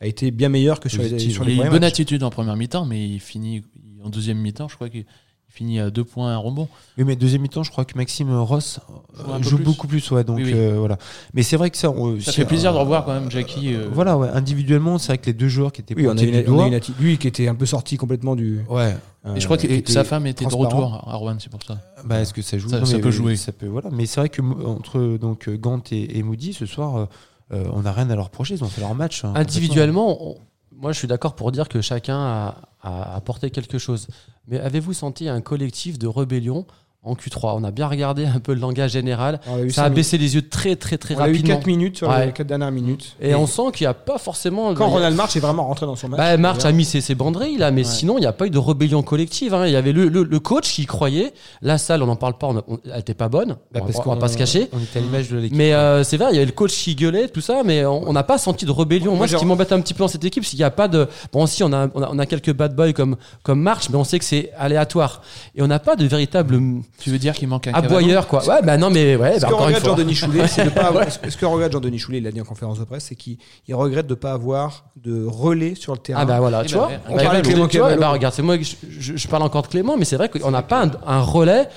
a 0.00 0.06
été 0.06 0.32
bien 0.32 0.48
meilleure 0.48 0.80
que 0.80 0.88
sur 0.88 1.02
les, 1.02 1.18
sur 1.20 1.44
il 1.44 1.46
les 1.46 1.52
a 1.52 1.54
une 1.54 1.56
premiers 1.58 1.70
bonne 1.70 1.80
matchs. 1.82 1.92
attitude 1.92 2.24
en 2.24 2.30
première 2.30 2.56
mi-temps, 2.56 2.84
mais 2.84 3.08
il 3.08 3.20
finit 3.20 3.62
en 4.04 4.10
deuxième 4.10 4.38
mi-temps, 4.38 4.66
je 4.68 4.74
crois 4.74 4.88
qu'il 4.88 5.04
finit 5.52 5.78
à 5.80 5.90
2 5.90 6.02
points 6.04 6.32
un 6.32 6.38
rebond. 6.38 6.66
Oui, 6.96 7.04
mais 7.04 7.14
deuxième 7.14 7.42
mi-temps, 7.42 7.62
je 7.62 7.70
crois 7.70 7.84
que 7.84 7.96
Maxime 7.96 8.32
Ross 8.34 8.80
euh, 9.28 9.42
Joue 9.42 9.56
plus. 9.56 9.64
beaucoup 9.64 9.86
plus, 9.86 10.10
ouais. 10.10 10.24
Donc 10.24 10.38
Oui, 10.38 10.44
oui. 10.46 10.52
euh, 10.54 10.76
voilà. 10.78 10.96
Mais 11.34 11.42
c'est 11.42 11.56
vrai 11.56 11.68
que 11.70 11.76
ça, 11.76 11.90
on- 11.90 12.18
Ça 12.20 12.32
si- 12.32 12.38
fait 12.38 12.44
plaisir 12.46 12.72
de 12.72 12.78
revoir 12.78 13.04
quand 13.04 13.12
même 13.12 13.30
Jackie. 13.30 13.74
euh, 13.74 13.88
Voilà, 13.92 14.16
ouais. 14.16 14.28
Individuellement, 14.30 14.96
c'est 14.98 15.08
vrai 15.08 15.18
que 15.18 15.26
les 15.26 15.32
deux 15.34 15.48
joueurs 15.48 15.70
qui 15.72 15.82
étaient 15.82 15.94
Oui, 15.94 16.06
on 16.08 16.16
a, 16.16 16.22
une, 16.22 16.42
du 16.42 16.48
on 16.50 16.60
a 16.60 16.66
une 16.68 16.80
lui 16.98 17.18
qui 17.18 17.28
était 17.28 17.48
un 17.48 17.54
peu 17.54 17.66
sorti 17.66 17.96
complètement 17.98 18.34
du. 18.34 18.60
Ouais. 18.68 18.96
euh, 19.26 19.34
Et 19.34 19.40
je 19.40 19.44
crois 19.44 19.58
que 19.58 19.90
sa 19.90 20.04
femme 20.04 20.26
était 20.26 20.46
de 20.46 20.54
retour 20.54 21.04
à 21.06 21.14
Rouen, 21.16 21.36
c'est 21.38 21.50
pour 21.50 21.62
ça. 21.62 21.78
Bah, 22.04 22.20
est-ce 22.20 22.32
que 22.32 22.42
ça 22.42 22.56
joue 22.58 22.68
Ça- 22.70 22.80
Non, 22.80 22.86
ça 22.86 22.96
mais, 22.96 23.02
peut 23.02 23.10
jouer. 23.10 23.36
Ça 23.36 23.52
peut, 23.52 23.66
voilà. 23.66 23.90
Mais 23.92 24.06
c'est 24.06 24.20
vrai 24.20 24.28
que 24.30 24.40
entre 24.64 25.18
donc 25.18 25.48
Gant 25.50 25.82
et, 25.92 26.18
et 26.18 26.22
Moody 26.22 26.54
ce 26.54 26.66
soir, 26.66 27.08
on 27.50 27.82
n'a 27.82 27.92
rien 27.92 28.08
à 28.08 28.14
leur 28.16 28.24
reprocher. 28.26 28.54
Ils 28.54 28.64
ont 28.64 28.68
fait 28.68 28.80
leur 28.80 28.94
match. 28.94 29.24
hein, 29.24 29.32
Individuellement, 29.36 30.16
on- 30.30 30.36
moi 30.74 30.92
je 30.92 30.98
suis 30.98 31.06
d'accord 31.08 31.34
pour 31.34 31.52
dire 31.52 31.68
que 31.68 31.80
chacun 31.80 32.16
a, 32.18 32.54
a 32.82 33.14
apporté 33.14 33.50
quelque 33.50 33.78
chose. 33.78 34.08
Mais 34.48 34.58
avez-vous 34.58 34.92
senti 34.92 35.28
un 35.28 35.40
collectif 35.40 35.98
de 35.98 36.06
rébellion 36.06 36.66
en 37.04 37.14
Q3 37.14 37.54
On 37.56 37.64
a 37.64 37.70
bien 37.72 37.88
regardé 37.88 38.24
un 38.26 38.38
peu 38.38 38.54
le 38.54 38.60
langage 38.60 38.92
général. 38.92 39.40
On 39.48 39.66
a 39.66 39.68
Ça 39.70 39.82
a 39.82 39.84
minutes. 39.86 39.96
baissé 39.96 40.18
les 40.18 40.34
yeux 40.36 40.48
très 40.48 40.76
très 40.76 40.98
très 40.98 41.16
On 41.16 41.18
a 41.18 41.28
eu 41.28 41.32
rapidement. 41.32 41.56
4 41.56 41.66
minutes 41.66 41.96
sur 41.98 42.08
Ouais. 42.08 42.26
les 42.26 42.32
4 42.32 42.46
dernières 42.46 42.70
minutes. 42.70 43.16
Et 43.20 43.34
on 43.34 43.46
sent 43.46 43.62
qu'il 43.74 43.84
n'y 43.84 43.88
a 43.90 43.94
pas 43.94 44.18
forcément. 44.18 44.72
Quand 44.74 44.88
Ronald 44.88 45.16
March 45.16 45.34
est 45.36 45.40
vraiment 45.40 45.66
rentré 45.66 45.86
dans 45.86 45.96
son 45.96 46.08
match. 46.08 46.18
Bah, 46.18 46.36
March 46.36 46.64
a 46.64 46.70
mis 46.72 46.84
ses, 46.84 47.00
ses 47.00 47.14
banderilles 47.14 47.56
là, 47.58 47.70
mais 47.70 47.84
Ouais. 47.84 47.92
sinon 47.92 48.18
il 48.18 48.20
n'y 48.20 48.26
a 48.26 48.32
pas 48.32 48.46
eu 48.46 48.50
de 48.50 48.58
rébellion 48.58 49.02
collective. 49.02 49.52
hein. 49.54 49.66
Il 49.66 49.72
y 49.72 49.76
avait 49.76 49.92
le, 49.92 50.08
le- 50.08 50.22
le 50.22 50.38
coach 50.40 50.72
qui 50.72 50.82
y 50.82 50.86
croyait. 50.86 51.32
La 51.60 51.76
salle, 51.78 52.02
on 52.02 52.06
n'en 52.06 52.16
parle 52.16 52.38
pas, 52.38 52.46
on 52.46 52.62
on- 52.68 52.78
elle 52.84 52.96
n'était 52.96 53.14
pas 53.14 53.28
bonne. 53.28 53.48
Bah, 53.48 53.56
on, 53.74 53.78
va- 53.80 53.84
parce 53.86 53.96
on 53.96 54.10
va 54.10 54.14
qu'on- 54.14 54.20
pas 54.20 54.28
se 54.28 54.38
cacher. 54.38 54.68
On 54.72 54.78
était 54.78 54.98
à 54.98 55.02
l'image 55.02 55.28
de 55.28 55.38
l'équipe. 55.38 55.56
Mais 55.56 55.72
euh, 55.74 56.04
c'est 56.04 56.16
vrai, 56.16 56.28
il 56.30 56.34
y 56.34 56.38
avait 56.38 56.46
le 56.46 56.52
coach 56.52 56.72
qui 56.72 56.94
gueulait, 56.94 57.28
tout 57.28 57.40
ça, 57.40 57.62
mais 57.64 57.84
on 57.84 58.08
on 58.08 58.12
n'a 58.12 58.22
pas 58.22 58.38
senti 58.38 58.64
de 58.66 58.70
rébellion. 58.70 59.10
Moi, 59.12 59.18
Moi, 59.18 59.28
ce 59.28 59.36
qui 59.36 59.44
m'embête 59.46 59.72
un 59.72 59.80
petit 59.80 59.94
peu 59.94 60.00
dans 60.04 60.08
cette 60.08 60.24
équipe, 60.24 60.44
c'est 60.44 60.50
qu'il 60.50 60.58
n'y 60.60 60.64
a 60.64 60.70
pas 60.70 60.86
de. 60.88 61.08
Bon, 61.32 61.46
si, 61.46 61.62
on 61.64 61.72
a, 61.72 61.88
on 61.94 62.02
a, 62.02 62.08
on 62.12 62.18
a 62.18 62.26
quelques 62.26 62.52
bad 62.52 62.74
boys 62.76 62.92
comme, 62.92 63.16
comme 63.42 63.60
March, 63.60 63.88
mais 63.90 63.96
on 63.96 64.04
sait 64.04 64.18
que 64.18 64.24
c'est 64.24 64.52
aléatoire. 64.58 65.22
Et 65.56 65.62
on 65.62 65.66
n'a 65.66 65.78
pas 65.80 65.96
de 65.96 66.04
véritable 66.06 66.60
Tu 66.98 67.10
veux 67.10 67.18
dire 67.18 67.34
qu'il 67.34 67.48
manque 67.48 67.66
un 67.66 67.72
aboyeur, 67.72 68.28
quoi. 68.28 68.46
Ouais, 68.46 68.62
bah 68.62 68.76
non, 68.76 68.88
mais 68.90 69.16
ouais, 69.16 69.36
Ce 69.36 69.40
bah, 69.40 69.48
que 69.48 69.54
encore 69.54 69.68
une 69.68 69.74
regrette. 69.74 69.90
Jean-Denis 69.90 70.14
Choulet, 70.14 70.46
c'est 70.46 70.64
de 70.64 70.70
pas 70.70 70.82
avoir- 70.82 71.06
ce 71.10 71.36
que 71.36 71.46
regrette 71.46 71.72
Jean-Denis 71.72 71.98
Choulet, 71.98 72.18
il 72.18 72.24
l'a 72.24 72.30
dit 72.30 72.40
en 72.40 72.44
conférence 72.44 72.78
de 72.78 72.84
presse, 72.84 73.06
c'est 73.08 73.16
qu'il 73.16 73.38
il 73.66 73.74
regrette 73.74 74.06
de 74.06 74.12
ne 74.12 74.18
pas 74.18 74.32
avoir 74.32 74.84
de 75.02 75.24
relais 75.26 75.74
sur 75.74 75.92
le 75.92 75.98
terrain. 75.98 76.20
Ah 76.22 76.24
bah 76.26 76.38
voilà, 76.38 76.62
Eh 76.64 76.68
tu 76.68 76.74
ben, 76.74 76.78
vois. 76.80 76.88
ouais. 76.88 77.00
On 77.08 77.16
parlait 77.16 77.40
de 77.40 77.46
tu 77.46 77.50
Clément 77.50 77.58
vois, 77.64 77.68
Cavallo. 77.72 78.00
bah 78.00 78.10
regarde, 78.10 78.34
c'est 78.34 78.42
moi, 78.42 78.56
que 78.56 78.62
je, 78.64 78.76
je- 78.88 79.16
je 79.16 79.28
parle 79.28 79.42
encore 79.42 79.62
de 79.62 79.66
Clément, 79.68 79.96
mais 79.96 80.04
c'est 80.04 80.16
vrai 80.16 80.28
qu'on 80.28 80.50
n'a 80.52 80.62
pas 80.62 80.84
un, 80.84 80.90
un 81.06 81.20
relais 81.20 81.68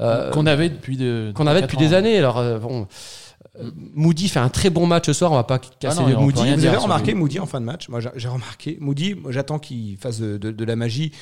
euh, 0.00 0.30
Qu'on 0.32 0.44
avait 0.46 0.68
depuis, 0.70 0.96
de, 0.96 1.32
qu'on 1.36 1.46
avait 1.46 1.62
depuis 1.62 1.76
des 1.76 1.94
années. 1.94 2.18
Alors 2.18 2.38
euh, 2.38 2.58
bon, 2.58 2.86
Moody 3.94 4.28
fait 4.28 4.40
un 4.40 4.48
très 4.48 4.68
bon 4.70 4.86
match 4.86 5.06
ce 5.06 5.12
soir. 5.12 5.30
On 5.30 5.36
va 5.36 5.44
pas 5.44 5.58
casser 5.58 6.00
non, 6.00 6.06
le 6.08 6.14
on 6.14 6.18
peut 6.18 6.22
Moody. 6.24 6.54
Vous 6.56 6.66
avez 6.66 6.76
remarqué 6.76 7.12
lui. 7.12 7.20
Moody 7.20 7.38
en 7.38 7.46
fin 7.46 7.60
de 7.60 7.64
match 7.66 7.88
Moi, 7.88 8.00
j'ai 8.16 8.28
remarqué. 8.28 8.78
Moody, 8.80 9.14
j'attends 9.28 9.58
qu'il 9.60 9.96
fasse 9.96 10.18
de, 10.20 10.38
de- 10.38 10.50
de 10.50 10.64
la 10.64 10.74
magie. 10.76 11.12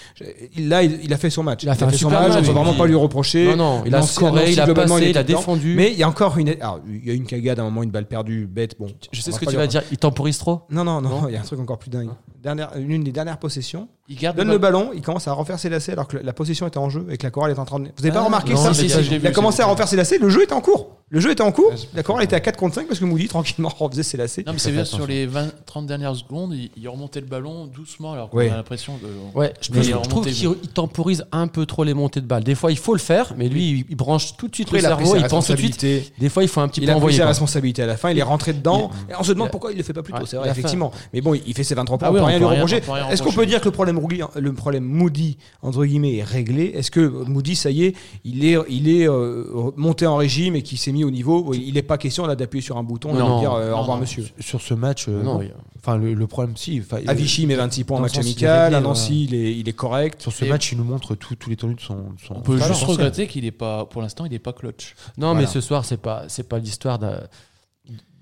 Il- 0.57 0.69
Là, 0.69 0.83
il, 0.83 0.99
il 1.05 1.13
a 1.13 1.19
fait 1.19 1.29
son 1.29 1.43
match. 1.43 1.63
Il 1.63 1.69
a 1.69 1.75
fait 1.75 1.85
un 1.85 1.91
son 1.91 1.97
super 1.99 2.21
match. 2.23 2.29
match, 2.31 2.39
On 2.39 2.41
ne 2.41 2.47
peut 2.47 2.53
vraiment 2.53 2.75
pas 2.75 2.87
lui 2.87 2.95
reprocher. 2.95 3.49
Non, 3.49 3.57
non, 3.57 3.83
il 3.85 3.95
a 3.95 4.01
scoré, 4.03 4.51
il 4.53 4.61
a 4.61 4.65
globalement, 4.65 4.95
passé, 4.95 5.11
il 5.11 5.19
a 5.19 5.23
défendu. 5.25 5.75
Mais 5.75 5.91
il 5.93 5.99
y 5.99 6.03
a 6.03 6.09
encore 6.09 6.39
une. 6.39 6.49
Alors, 6.49 6.81
il 6.89 7.05
y 7.07 7.11
a 7.11 7.15
une 7.15 7.27
cagade 7.27 7.59
à 7.59 7.63
un 7.63 7.67
moment, 7.67 7.83
une 7.83 7.91
balle 7.91 8.07
perdue, 8.07 8.47
bête. 8.47 8.77
Bon, 8.79 8.87
Je 9.13 9.21
sais 9.21 9.31
ce 9.33 9.39
que 9.39 9.45
tu 9.45 9.57
vas 9.57 9.67
dire. 9.67 9.83
Il 9.91 9.99
temporise 9.99 10.39
trop? 10.39 10.63
Non, 10.71 10.85
non, 10.85 11.01
non, 11.03 11.29
il 11.29 11.35
y 11.35 11.37
a 11.37 11.41
un 11.41 11.45
truc 11.45 11.61
encore 11.61 11.79
plus 11.79 11.91
dingue. 11.91 12.11
Dernière, 12.43 12.71
une 12.77 13.05
des 13.05 13.13
dernières 13.13 13.39
possessions. 13.39 13.89
Il 14.09 14.17
garde 14.17 14.37
Donne 14.37 14.49
le 14.49 14.55
le 14.55 14.59
ballon, 14.59 14.91
il 14.95 15.01
commence 15.01 15.29
à 15.29 15.33
refaire 15.33 15.59
ses 15.61 15.69
lacets 15.69 15.93
alors 15.93 16.09
que 16.09 16.17
la 16.17 16.33
possession 16.33 16.67
était 16.67 16.79
en 16.79 16.91
jeu 16.91 17.07
et 17.11 17.17
que 17.17 17.23
la 17.25 17.31
chorale 17.31 17.53
est 17.53 17.59
en 17.59 17.65
train 17.65 17.79
de. 17.79 17.85
Vous 17.85 17.93
n'avez 18.03 18.11
pas 18.13 18.21
Ah, 18.21 18.25
remarqué 18.25 18.53
non, 18.55 18.73
ça 18.73 18.83
Il 18.83 19.27
a 19.27 19.31
commencé 19.31 19.63
à 19.63 19.67
refaire 19.67 19.87
ses 19.87 19.97
lacets, 19.97 20.19
le 20.19 20.29
jeu 20.29 20.43
était 20.43 20.53
en 20.53 20.61
cours. 20.61 20.97
Le 21.15 21.21
jeu 21.21 21.31
était 21.31 21.43
en 21.43 21.53
cours, 21.53 21.71
la 21.95 22.03
chorale 22.03 22.25
était 22.25 22.35
à 22.37 22.41
4 22.41 22.57
contre 22.57 22.75
5 22.75 22.89
parce 22.89 22.99
que 22.99 23.05
Moody 23.05 23.29
tranquillement 23.29 23.69
refaisait 23.79 24.03
ses 24.03 24.17
lacets. 24.17 24.45
Non, 24.47 24.55
mais 24.55 24.59
c'est 24.59 24.73
bien 24.73 24.87
sur 24.87 25.07
les 25.07 25.27
20-30 25.27 25.85
dernières 25.85 26.17
secondes, 26.17 26.55
il, 26.55 26.71
il 26.75 26.89
remontait 26.89 27.21
le 27.21 27.27
ballon 27.27 27.67
doucement 27.67 28.15
alors 28.15 28.31
qu'on 28.31 28.39
Ouais. 28.39 28.49
a 28.49 28.57
l'impression 28.57 28.95
que. 28.97 29.39
Ouais, 29.39 29.53
je, 29.61 29.71
il 29.79 29.91
trouve 30.09 30.25
qu'il 30.25 30.35
il 30.63 30.69
temporise 30.71 31.27
un 31.31 31.49
peu 31.49 31.67
trop 31.67 31.85
les 31.85 31.93
montées 31.93 32.23
de 32.23 32.27
balles. 32.27 32.45
Des 32.45 32.55
fois, 32.55 32.73
il 32.73 32.79
faut 32.79 32.95
le 32.95 32.99
faire, 32.99 33.35
mais 33.37 33.51
lui, 33.51 33.71
il, 33.71 33.85
il 33.91 33.95
branche 33.95 34.39
tout 34.39 34.49
de 34.49 34.55
suite 34.55 34.69
Après, 34.69 34.79
le 34.79 34.85
il 34.85 34.89
cerveau, 34.89 35.17
il 35.17 35.27
pense 35.27 35.47
tout 35.49 35.53
de 35.53 35.59
suite. 35.59 35.85
Des 36.19 36.29
fois, 36.31 36.45
il 36.45 36.49
faut 36.49 36.63
un 36.63 36.69
petit 36.69 36.81
Il 36.81 36.87
peu 36.87 36.93
a 36.93 36.95
pris 36.95 36.99
envoyer. 37.01 37.19
ses 37.19 37.25
responsabilités 37.25 37.83
à 37.83 37.87
la 37.87 37.99
fin, 37.99 38.09
il 38.11 38.19
est 38.19 38.23
rentré 38.23 38.55
dedans. 38.55 38.91
Et 39.11 39.13
on 39.19 39.23
se 39.23 39.33
demande 39.35 39.49
il 39.49 39.51
pourquoi 39.51 39.73
il 39.73 39.77
le 39.77 39.83
fait 39.83 39.93
pas 39.93 40.03
plus 40.03 40.15
tôt, 40.15 40.25
c'est 40.25 40.37
il 40.37 40.41
vrai, 40.41 40.49
effectivement. 40.51 40.93
Mais 41.13 41.21
bon, 41.21 41.35
il 41.35 41.53
fait 41.53 41.63
ses 41.63 41.75
23 41.75 41.99
points, 41.99 42.09
Ah 42.09 42.11
on 42.11 42.15
peut 42.15 42.23
on 42.23 42.27
rien 42.27 42.39
lui 42.39 42.45
reprocher. 42.47 42.81
Est-ce 43.11 43.23
qu'on 43.23 43.33
peut 43.33 43.45
dire 43.45 43.61
que 43.61 43.67
le 43.67 43.71
problème, 43.73 43.99
Rougui- 43.99 44.23
le 44.41 44.53
problème 44.55 44.85
Moody, 44.85 45.37
entre 45.61 45.85
guillemets, 45.85 46.17
est 46.17 46.25
réglé? 46.25 46.73
Est-ce 46.75 46.91
que 46.91 47.01
Moody, 47.07 47.55
ça 47.55 47.71
y 47.71 47.85
est, 47.85 47.95
il 48.25 48.47
est, 48.47 48.57
il 48.71 48.89
est 48.89 49.07
euh, 49.07 49.45
monté 49.77 50.07
en 50.07 50.17
régime 50.17 50.57
et 50.57 50.63
qu'il 50.63 50.79
s'est 50.79 50.93
mis 50.93 51.02
au 51.05 51.11
niveau 51.11 51.43
où 51.47 51.55
Il 51.55 51.75
n'est 51.75 51.83
pas 51.83 51.99
question 51.99 52.27
là 52.27 52.37
d'appuyer 52.37 52.63
sur 52.63 52.77
un 52.79 52.83
bouton 52.83 53.11
et 53.11 53.13
de 53.13 53.39
dire 53.41 53.53
euh, 53.53 53.71
non, 53.71 53.77
au 53.77 53.81
revoir, 53.81 53.97
non. 53.97 54.03
monsieur. 54.03 54.25
Sur 54.41 54.61
ce 54.61 54.75
match, 54.75 55.07
euh, 55.09 55.23
Non, 55.23 55.41
enfin 55.79 55.97
le, 55.97 56.15
le 56.15 56.27
problème, 56.27 56.57
si. 56.57 56.81
euh, 56.93 56.97
Avicii 57.07 57.47
met 57.47 57.55
26 57.57 57.85
points 57.85 57.99
en 57.99 58.03
match 58.03 58.19
amical. 58.19 58.75
À 58.75 58.81
Nancy, 58.81 59.25
il 59.25 59.35
est, 59.35 59.57
il 59.57 59.69
est 59.69 59.73
correct. 59.73 60.21
Sur 60.23 60.33
ce 60.33 60.45
Et- 60.45 60.49
match, 60.49 60.73
il 60.73 60.79
nous 60.79 60.85
montre 60.85 61.15
tout- 61.15 61.35
tous 61.37 61.51
les 61.51 61.57
tenus 61.57 61.77
de 61.77 61.81
son. 61.81 62.05
On 62.31 62.41
peut 62.41 62.57
juste 62.59 62.85
regretter 62.85 63.27
qu'il 63.27 63.45
est 63.45 63.51
pas, 63.51 63.85
pour 63.87 64.03
l'instant, 64.03 64.25
il 64.25 64.33
n'est 64.33 64.39
pas 64.39 64.53
clutch. 64.53 64.95
Non, 65.19 65.29
Voilà. 65.29 65.41
mais 65.41 65.47
ce 65.47 65.61
soir, 65.61 65.85
c'est 65.85 65.97
pas, 65.97 66.25
c'est 66.29 66.49
pas 66.49 66.59
l'histoire 66.59 66.99
d'un- 66.99 67.21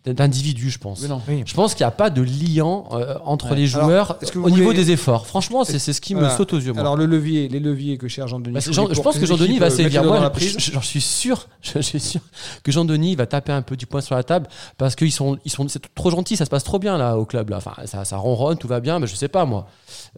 d'individus, 0.06 0.70
je 0.70 0.78
pense. 0.78 1.02
Mais 1.02 1.08
non. 1.08 1.20
Oui. 1.28 1.42
Je 1.44 1.52
pense 1.54 1.74
qu'il 1.74 1.84
n'y 1.84 1.88
a 1.88 1.90
pas 1.90 2.08
de 2.10 2.22
liant 2.22 2.88
euh, 2.92 3.16
entre 3.24 3.50
Ouais. 3.50 3.56
les 3.56 3.66
joueurs 3.66 4.18
que 4.18 4.38
au 4.38 4.48
niveau 4.50 4.72
des 4.72 4.90
efforts. 4.90 5.26
Franchement, 5.26 5.64
c'est 5.64 5.78
c'est 5.78 5.92
ce 5.92 6.00
qui 6.00 6.14
me 6.14 6.28
saute 6.30 6.52
aux 6.54 6.58
yeux. 6.58 6.72
Moi. 6.72 6.80
Alors 6.80 6.96
le 6.96 7.04
levier, 7.06 7.48
les 7.48 7.60
leviers 7.60 7.98
que 7.98 8.08
cherche 8.08 8.30
Jean-Denis. 8.30 8.54
Bah, 8.54 8.60
Jean- 8.70 8.88
je 8.92 9.00
pense 9.00 9.18
que 9.18 9.26
Jean-Denis 9.26 9.58
va 9.58 9.66
euh, 9.66 9.70
sévir. 9.70 10.02
Moi, 10.04 10.32
je- 10.38 10.58
j'en 10.72 10.80
suis 10.80 11.00
sûr, 11.02 11.48
je 11.62 11.80
suis 11.80 12.00
sûr 12.00 12.20
que 12.62 12.72
Jean-Denis 12.72 13.14
va 13.14 13.26
taper 13.26 13.52
un 13.52 13.62
peu 13.62 13.76
du 13.76 13.86
poing 13.86 14.00
sur 14.00 14.14
la 14.14 14.22
table 14.22 14.48
parce 14.78 14.94
qu'ils 14.96 15.12
sont, 15.12 15.36
ils 15.44 15.50
sont, 15.50 15.68
c'est 15.68 15.82
trop 15.94 16.10
gentil, 16.10 16.36
ça 16.36 16.44
se 16.46 16.50
passe 16.50 16.64
trop 16.64 16.78
bien 16.78 16.96
là 16.96 17.18
au 17.18 17.26
club 17.26 17.50
là. 17.50 17.58
Enfin, 17.58 17.74
ça, 17.84 18.04
ça 18.04 18.16
ronronne, 18.16 18.56
tout 18.56 18.68
va 18.68 18.80
bien, 18.80 18.98
mais 19.00 19.06
je 19.06 19.14
sais 19.14 19.28
pas 19.28 19.44
moi. 19.44 19.66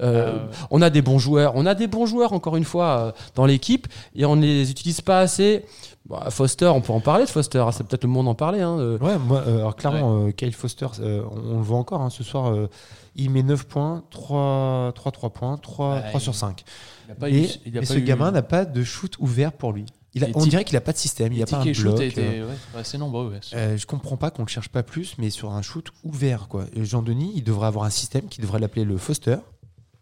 Euh, 0.00 0.12
Euh, 0.22 0.38
On 0.70 0.80
a 0.82 0.90
des 0.90 1.02
bons 1.02 1.18
joueurs, 1.18 1.52
on 1.56 1.66
a 1.66 1.74
des 1.74 1.86
bons 1.88 2.06
joueurs 2.06 2.32
encore 2.32 2.56
une 2.56 2.64
fois 2.64 3.14
dans 3.34 3.46
l'équipe 3.46 3.88
et 4.14 4.24
on 4.24 4.36
ne 4.36 4.42
les 4.42 4.70
utilise 4.70 5.00
pas 5.00 5.20
assez. 5.20 5.64
Bah, 6.06 6.26
Foster, 6.30 6.66
on 6.66 6.80
peut 6.80 6.92
en 6.92 7.00
parler 7.00 7.24
de 7.24 7.30
Foster, 7.30 7.64
c'est 7.72 7.86
peut-être 7.86 8.02
le 8.02 8.08
moment 8.08 8.24
d'en 8.24 8.34
parler. 8.34 8.60
Hein, 8.60 8.76
euh. 8.78 8.98
Ouais, 8.98 9.18
moi, 9.18 9.42
euh, 9.46 9.58
alors 9.58 9.76
clairement, 9.76 10.26
euh, 10.26 10.30
Kyle 10.32 10.52
Foster, 10.54 10.86
euh, 11.00 11.22
on, 11.30 11.52
on 11.54 11.56
le 11.58 11.62
voit 11.62 11.78
encore 11.78 12.00
hein, 12.02 12.10
ce 12.10 12.24
soir, 12.24 12.52
euh, 12.52 12.68
il 13.14 13.30
met 13.30 13.42
9 13.44 13.64
points, 13.68 14.02
3, 14.10 14.92
3, 14.96 15.12
3 15.12 15.30
points, 15.30 15.56
3, 15.58 15.94
Ouais, 15.94 16.08
3 16.08 16.20
sur 16.20 16.32
il- 16.32 16.36
5. 16.36 16.64
Il 17.08 17.12
a 17.12 17.14
pas 17.14 17.30
Et, 17.30 17.32
eu, 17.44 17.46
il 17.66 17.78
a 17.78 17.80
mais 17.80 17.86
pas 17.86 17.94
ce 17.94 17.98
eu- 17.98 18.02
gamin 18.02 18.30
n'a 18.32 18.42
pas 18.42 18.64
de 18.64 18.82
shoot 18.82 19.14
ouvert 19.20 19.52
pour 19.52 19.72
lui. 19.72 19.86
Il 20.14 20.24
a- 20.24 20.26
Les 20.26 20.32
on 20.36 20.44
dirait 20.44 20.64
qu'il 20.64 20.74
n'a 20.74 20.80
pas 20.82 20.92
de 20.92 20.98
système, 20.98 21.32
il 21.32 21.36
n'y 21.36 21.42
a 21.42 21.46
pas 21.46 21.58
un 21.58 21.62
bloc. 21.64 22.00
euh, 22.18 22.48
ouais, 22.48 22.80
assez 22.80 22.98
nombreux. 22.98 23.30
ouais. 23.30 23.40
euh, 23.54 23.76
je 23.78 23.86
comprends 23.86 24.16
pas 24.16 24.30
qu'on 24.30 24.42
ne 24.42 24.46
le 24.46 24.50
cherche 24.50 24.68
pas 24.68 24.82
plus, 24.82 25.14
mais 25.18 25.30
sur 25.30 25.52
un 25.52 25.62
shoot 25.62 25.86
ouvert. 26.04 26.48
quoi. 26.48 26.64
Jean-Denis, 26.76 27.32
il 27.36 27.44
devrait 27.44 27.68
avoir 27.68 27.84
un 27.86 27.90
système 27.90 28.26
qui 28.28 28.40
devrait 28.42 28.58
l'appeler 28.58 28.84
le 28.84 28.96
Foster. 28.98 29.36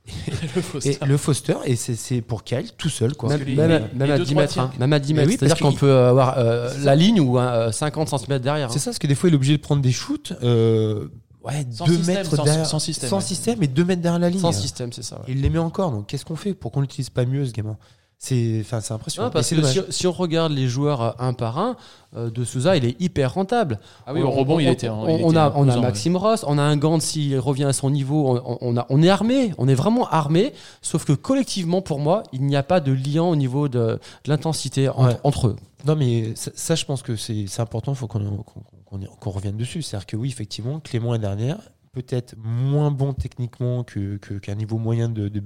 Le 0.57 0.62
Foster. 0.62 0.99
Et 1.02 1.07
le 1.07 1.16
Foster, 1.16 1.54
et 1.64 1.76
c'est- 1.76 2.21
pour 2.23 2.42
Kyle 2.42 2.71
tout 2.76 2.88
seul. 2.88 3.14
Quoi. 3.14 3.28
Même, 3.28 3.40
à- 3.40 3.45
les- 3.45 3.54
même 3.54 3.90
les 3.99 4.11
à 4.12 4.19
deux, 4.19 4.25
10 4.25 4.30
trois 4.33 4.42
mètres, 4.42 4.59
hein, 4.59 4.71
même 4.78 4.92
à 4.92 4.99
10 4.99 5.12
Mais 5.14 5.21
mètres. 5.21 5.30
oui, 5.33 5.37
C'est-à-dire 5.38 5.59
qu'on 5.59 5.73
peut 5.73 5.92
avoir 5.95 6.38
euh, 6.38 6.73
la 6.83 6.97
ligne 6.97 7.21
ou 7.21 7.38
un, 7.38 7.71
50 7.71 8.09
cm 8.09 8.38
derrière. 8.40 8.69
hein. 8.69 8.73
C'est 8.73 8.78
ça, 8.78 8.90
parce 8.90 8.99
que 8.99 9.07
des 9.07 9.14
fois, 9.14 9.28
il 9.28 9.33
est 9.33 9.37
obligé 9.37 9.57
de 9.57 9.62
prendre 9.62 9.83
des 9.83 9.92
shoots. 9.92 10.33
Euh, 10.42 11.09
ouais, 11.45 11.66
Sans 11.71 11.85
2 11.85 11.97
système, 11.97 12.14
mètres 12.16 12.37
sans- 12.37 12.45
derrière. 12.45 12.66
sans 12.66 12.78
système, 12.78 13.11
Sans 13.11 13.16
ouais. 13.19 13.23
système 13.23 13.62
et 13.62 13.69
2 13.69 13.85
mètres 13.85 14.02
derrière 14.02 14.19
la 14.19 14.30
ligne. 14.30 14.40
Sans 14.40 14.52
système, 14.52 14.92
c'est 14.92 15.02
ça. 15.04 15.16
ouais. 15.16 15.25
Il 15.28 15.42
les 15.42 15.50
met 15.50 15.59
encore. 15.59 15.92
Donc 15.92 16.07
qu'est-ce 16.07 16.25
qu'on 16.25 16.37
fait 16.37 16.54
pour 16.54 16.73
qu'on 16.73 16.80
l'utilise 16.80 17.11
pas 17.11 17.25
mieux, 17.25 17.45
ce 17.47 17.52
gamin? 17.52 17.76
C'est 18.22 18.58
enfin, 18.60 18.82
c'est 18.82 18.92
impressionnant. 18.92 19.28
Non, 19.28 19.32
parce 19.32 19.48
que 19.48 19.62
si, 19.62 19.80
si 19.88 20.06
on 20.06 20.12
regarde 20.12 20.52
les 20.52 20.68
joueurs 20.68 21.18
un 21.22 21.32
par 21.32 21.58
un, 21.58 21.76
euh, 22.14 22.28
de 22.30 22.44
Souza, 22.44 22.76
il 22.76 22.84
est 22.84 23.00
hyper 23.00 23.32
rentable. 23.32 23.80
Ah 24.06 24.12
oui, 24.12 24.20
au 24.20 24.30
rebond, 24.30 24.60
il 24.60 24.68
était. 24.68 24.90
On, 24.90 25.08
il 25.08 25.14
était 25.14 25.24
on 25.24 25.34
a, 25.36 25.50
on 25.56 25.66
a 25.70 25.80
Maxime 25.80 26.16
Ross, 26.16 26.44
on 26.46 26.58
a 26.58 26.62
un 26.62 26.76
Gant 26.76 27.00
s'il 27.00 27.38
revient 27.38 27.64
à 27.64 27.72
son 27.72 27.88
niveau, 27.88 28.38
on, 28.44 28.58
on 28.60 28.76
a, 28.76 28.84
on 28.90 29.02
est 29.02 29.08
armé, 29.08 29.54
on 29.56 29.68
est 29.68 29.74
vraiment 29.74 30.06
armé, 30.10 30.52
sauf 30.82 31.06
que 31.06 31.14
collectivement, 31.14 31.80
pour 31.80 31.98
moi, 31.98 32.22
il 32.34 32.42
n'y 32.44 32.56
a 32.56 32.62
pas 32.62 32.80
de 32.80 32.92
lien 32.92 33.22
au 33.22 33.36
niveau 33.36 33.68
de, 33.68 33.78
de 34.24 34.28
l'intensité 34.28 34.90
entre, 34.90 35.00
Ouais. 35.02 35.16
entre 35.24 35.46
eux. 35.48 35.56
Non, 35.86 35.96
mais 35.96 36.34
ça, 36.34 36.50
ça, 36.54 36.74
je 36.74 36.84
pense 36.84 37.00
que 37.00 37.16
c'est 37.16 37.46
c'est 37.48 37.62
important, 37.62 37.92
il 37.92 37.96
faut 37.96 38.06
qu'on 38.06 38.20
qu'on- 38.20 38.62
qu'on 38.84 39.00
y- 39.00 39.08
qu'on 39.18 39.30
revienne 39.30 39.56
dessus. 39.56 39.80
C'est-à-dire 39.80 40.04
que 40.06 40.16
oui, 40.18 40.28
effectivement, 40.28 40.78
Clément 40.78 41.14
est 41.14 41.18
dernière, 41.20 41.56
peut-être 41.94 42.34
moins 42.36 42.90
bon 42.90 43.14
techniquement 43.14 43.82
que- 43.82 44.18
que- 44.18 44.34
qu'un 44.34 44.56
niveau 44.56 44.76
moyen 44.76 45.08
de, 45.08 45.28
de. 45.28 45.40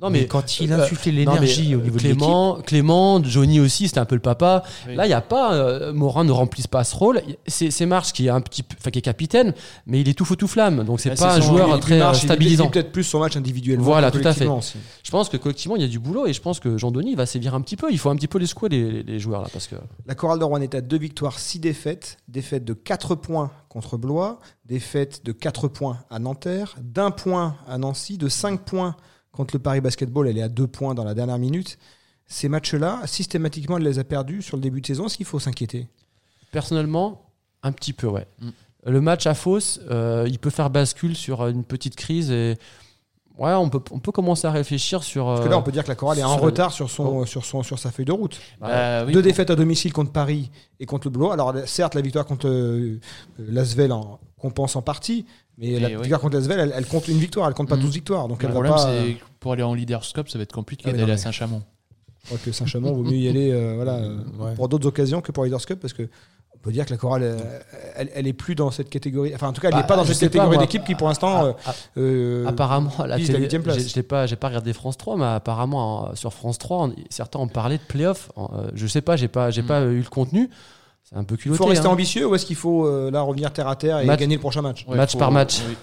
Non, 0.00 0.10
mais, 0.10 0.20
mais, 0.20 0.26
quand 0.26 0.60
il 0.60 0.72
euh, 0.72 0.86
mais, 1.06 1.10
l'énergie 1.12 1.74
au 1.74 1.80
euh, 1.80 1.82
niveau 1.82 1.96
de 1.98 2.02
l'équipe. 2.04 2.18
Clément, 2.18 2.54
Clément, 2.64 3.24
Johnny 3.24 3.58
aussi, 3.58 3.88
c'était 3.88 3.98
un 3.98 4.04
peu 4.04 4.14
le 4.14 4.20
papa. 4.20 4.62
Oui. 4.86 4.94
Là, 4.94 5.06
il 5.06 5.08
n'y 5.08 5.14
a 5.14 5.20
pas. 5.20 5.54
euh, 5.54 5.92
Morin 5.92 6.22
ne 6.22 6.30
remplisse 6.30 6.68
pas 6.68 6.84
ce 6.84 6.94
rôle. 6.94 7.20
C'est 7.48 7.72
c'est 7.72 7.84
Marche 7.84 8.12
qui 8.12 8.26
est 8.26 8.30
un 8.30 8.40
petit, 8.40 8.62
peu- 8.62 8.76
enfin, 8.78 8.90
qui 8.92 9.00
est 9.00 9.02
capitaine, 9.02 9.54
mais 9.86 10.00
il 10.00 10.08
est 10.08 10.14
tout 10.14 10.24
feu 10.24 10.36
tout 10.36 10.46
flamme. 10.46 10.84
Donc 10.84 11.00
c'est 11.00 11.08
Ouais, 11.10 11.16
pas 11.16 11.32
c'est 11.34 11.38
un 11.38 11.42
son- 11.42 11.48
joueur 11.56 11.80
très 11.80 11.98
marche, 11.98 12.22
il- 12.22 12.26
stabilisant. 12.26 12.66
Il, 12.66 12.70
peut-être 12.70 12.92
plus 12.92 13.02
son 13.02 13.18
match 13.18 13.36
individuellement. 13.36 13.84
Voilà, 13.84 14.12
tout 14.12 14.20
à 14.22 14.32
fait. 14.32 14.46
aussi. 14.46 14.78
Je 15.02 15.10
pense 15.10 15.28
que 15.28 15.36
collectivement, 15.36 15.74
il 15.74 15.82
y 15.82 15.84
a 15.84 15.88
du 15.88 15.98
boulot 15.98 16.26
et 16.28 16.32
je 16.32 16.40
pense 16.40 16.60
que 16.60 16.78
Jean-Denis 16.78 17.16
va 17.16 17.26
sévir 17.26 17.56
un 17.56 17.60
petit 17.60 17.76
peu. 17.76 17.90
Il 17.90 17.98
faut 17.98 18.10
un 18.10 18.16
petit 18.16 18.28
peu 18.28 18.38
les 18.38 18.46
secouer, 18.46 18.68
les, 18.68 19.02
les 19.02 19.18
joueurs 19.18 19.42
là. 19.42 19.48
Parce 19.52 19.66
que... 19.66 19.74
La 20.06 20.14
chorale 20.14 20.38
de 20.38 20.44
Rouen 20.44 20.60
est 20.60 20.76
à 20.76 20.80
2 20.80 20.96
victoires, 20.96 21.40
6 21.40 21.58
défaites. 21.58 22.18
Défaite 22.28 22.64
de 22.64 22.72
4 22.72 23.16
points 23.16 23.50
contre 23.68 23.96
Blois, 23.96 24.38
défaite 24.64 25.24
de 25.24 25.32
4 25.32 25.66
points 25.66 25.98
à 26.08 26.18
Nanterre, 26.20 26.76
d'un 26.80 27.10
point 27.10 27.56
à 27.68 27.78
Nancy, 27.78 28.16
de 28.16 28.28
5 28.28 28.60
points 28.60 28.94
contre 29.32 29.54
le 29.54 29.60
Paris 29.60 29.80
Basketball. 29.80 30.28
Elle 30.28 30.38
est 30.38 30.42
à 30.42 30.48
2 30.48 30.66
points 30.66 30.94
dans 30.94 31.04
la 31.04 31.14
dernière 31.14 31.38
minute. 31.38 31.78
Ces 32.26 32.48
matchs-là, 32.48 33.02
systématiquement, 33.06 33.78
elle 33.78 33.84
les 33.84 33.98
a 33.98 34.04
perdus 34.04 34.42
sur 34.42 34.56
le 34.56 34.62
début 34.62 34.80
de 34.80 34.86
saison. 34.86 35.06
Est-ce 35.06 35.16
qu'il 35.16 35.26
faut 35.26 35.38
s'inquiéter? 35.38 35.88
Personnellement, 36.52 37.30
un 37.62 37.72
petit 37.72 37.92
peu, 37.92 38.06
ouais. 38.06 38.26
Mm. 38.40 38.48
Le 38.86 39.00
match 39.00 39.26
à 39.26 39.34
Fos, 39.34 39.80
euh, 39.90 40.24
il 40.28 40.38
peut 40.38 40.50
faire 40.50 40.70
bascule 40.70 41.16
sur 41.16 41.46
une 41.46 41.64
petite 41.64 41.96
crise 41.96 42.30
et 42.30 42.56
ouais, 43.38 43.52
on 43.54 43.68
peut, 43.70 43.80
on 43.90 43.98
peut 43.98 44.12
commencer 44.12 44.46
à 44.46 44.50
réfléchir 44.50 45.02
sur. 45.02 45.26
Parce 45.26 45.40
que 45.40 45.46
euh, 45.46 45.50
là, 45.50 45.58
on 45.58 45.62
peut 45.62 45.72
dire 45.72 45.84
que 45.84 45.88
la 45.88 45.94
chorale 45.94 46.18
est 46.18 46.24
en 46.24 46.36
retard 46.36 46.72
sur, 46.72 46.90
son, 46.90 47.24
sur, 47.24 47.44
son, 47.44 47.62
sur 47.62 47.78
sa 47.78 47.90
feuille 47.90 48.04
de 48.04 48.12
route. 48.12 48.38
Bah, 48.60 49.04
oui, 49.04 49.12
Deux 49.12 49.22
défaites 49.22 49.50
à 49.50 49.56
domicile 49.56 49.92
contre 49.92 50.12
Paris 50.12 50.50
et 50.80 50.86
contre 50.86 51.08
le 51.08 51.12
Blois. 51.12 51.32
Alors, 51.32 51.54
certes, 51.66 51.94
la 51.94 52.02
victoire 52.02 52.26
contre 52.26 52.48
euh, 52.48 53.00
l'Asvel 53.38 53.92
en 53.92 54.20
compense 54.38 54.76
en 54.76 54.82
partie, 54.82 55.26
mais 55.58 55.66
Et 55.68 55.80
la 55.80 55.88
oui. 55.88 55.96
victoire 55.96 56.20
contre 56.20 56.36
l'Asvel, 56.36 56.60
elle, 56.60 56.72
elle 56.74 56.86
compte 56.86 57.08
une 57.08 57.18
victoire, 57.18 57.48
elle 57.48 57.54
compte 57.54 57.68
pas 57.68 57.76
Mhm. 57.76 57.82
12 57.82 57.94
victoires. 57.94 58.28
Donc, 58.28 58.42
Le 58.42 58.48
elle 58.48 58.54
va 58.54 58.60
problème, 58.60 58.72
pas. 58.74 58.92
c'est 59.06 59.16
pour 59.40 59.52
aller 59.52 59.62
en 59.62 59.74
Leaders 59.74 60.04
Cup, 60.14 60.28
ça 60.28 60.38
va 60.38 60.42
être 60.44 60.52
compliqué 60.52 60.84
Ah 60.88 60.92
d'aller 60.96 61.12
à 61.12 61.16
Saint-Chamond. 61.16 61.62
Je 62.22 62.26
crois 62.26 62.38
que 62.44 62.52
Saint-Chamond, 62.52 62.92
vaut 62.92 63.02
mieux 63.04 63.16
y 63.16 63.28
aller 63.28 63.50
euh, 63.52 63.72
voilà, 63.76 63.96
euh, 63.96 64.18
Ouais. 64.38 64.54
pour 64.54 64.68
d'autres 64.68 64.86
occasions 64.86 65.20
que 65.20 65.32
pour 65.32 65.44
Leaders 65.44 65.64
Cup 65.66 65.78
parce 65.80 65.92
que 65.92 66.08
on 66.54 66.58
peut 66.60 66.72
dire 66.72 66.84
que 66.86 66.90
la 66.90 66.96
chorale, 66.96 67.22
euh, 67.22 67.38
elle, 67.94 68.10
elle 68.14 68.26
est 68.26 68.32
plus 68.32 68.56
dans 68.56 68.72
cette 68.72 68.90
catégorie. 68.90 69.32
Enfin, 69.32 69.46
en 69.48 69.52
tout 69.52 69.60
cas, 69.60 69.68
elle 69.68 69.76
n'est 69.76 69.82
Bah, 69.82 69.86
pas 69.86 69.96
dans 69.96 70.04
cette 70.04 70.18
catégorie 70.18 70.58
d'équipe 70.58 70.84
qui, 70.84 70.96
pour 70.96 71.06
l'instant, 71.06 71.46
euh, 71.46 71.52
Ah, 71.64 71.74
euh, 71.98 72.46
apparemment, 72.46 72.90
à 72.98 73.06
la 73.06 73.16
télé, 73.16 73.46
place. 73.60 73.78
j'ai- 73.78 73.88
je 73.88 73.96
n'ai 73.96 74.02
pas, 74.02 74.26
j'ai 74.26 74.34
pas 74.34 74.48
regardé 74.48 74.72
France 74.72 74.96
3, 74.96 75.16
mais 75.16 75.24
apparemment, 75.24 76.12
sur 76.16 76.32
France 76.32 76.58
3, 76.58 76.86
on- 76.88 76.94
certains 77.10 77.38
ont 77.38 77.46
parlé 77.46 77.78
de 77.78 77.82
playoff. 77.84 78.32
Euh, 78.36 78.70
je 78.74 78.86
sais 78.88 79.02
pas, 79.02 79.14
j'ai 79.16 79.28
pas, 79.28 79.52
j'ai 79.52 79.62
Mm. 79.62 79.66
pas 79.66 79.82
eu 79.82 79.98
le 80.00 80.08
contenu. 80.10 80.50
C'est 81.08 81.16
un 81.16 81.24
peu 81.24 81.34
il 81.36 81.38
culotté. 81.38 81.58
faut 81.58 81.64
rester 81.66 81.86
hein. 81.86 81.90
ambitieux 81.90 82.26
ou 82.26 82.34
est-ce 82.34 82.44
qu'il 82.46 82.56
faut 82.56 82.86
euh, 82.86 83.10
là 83.10 83.22
revenir 83.22 83.52
terre 83.52 83.68
à 83.68 83.76
terre 83.76 84.00
et 84.00 84.04
Match- 84.06 84.20
gagner 84.20 84.34
le 84.36 84.40
prochain 84.40 84.62
match 84.62 84.84
Ouais, 84.88 84.96
Match 84.96 85.12
faut- 85.12 85.18
par 85.18 85.30
match. 85.32 85.60
oui. 85.68 85.74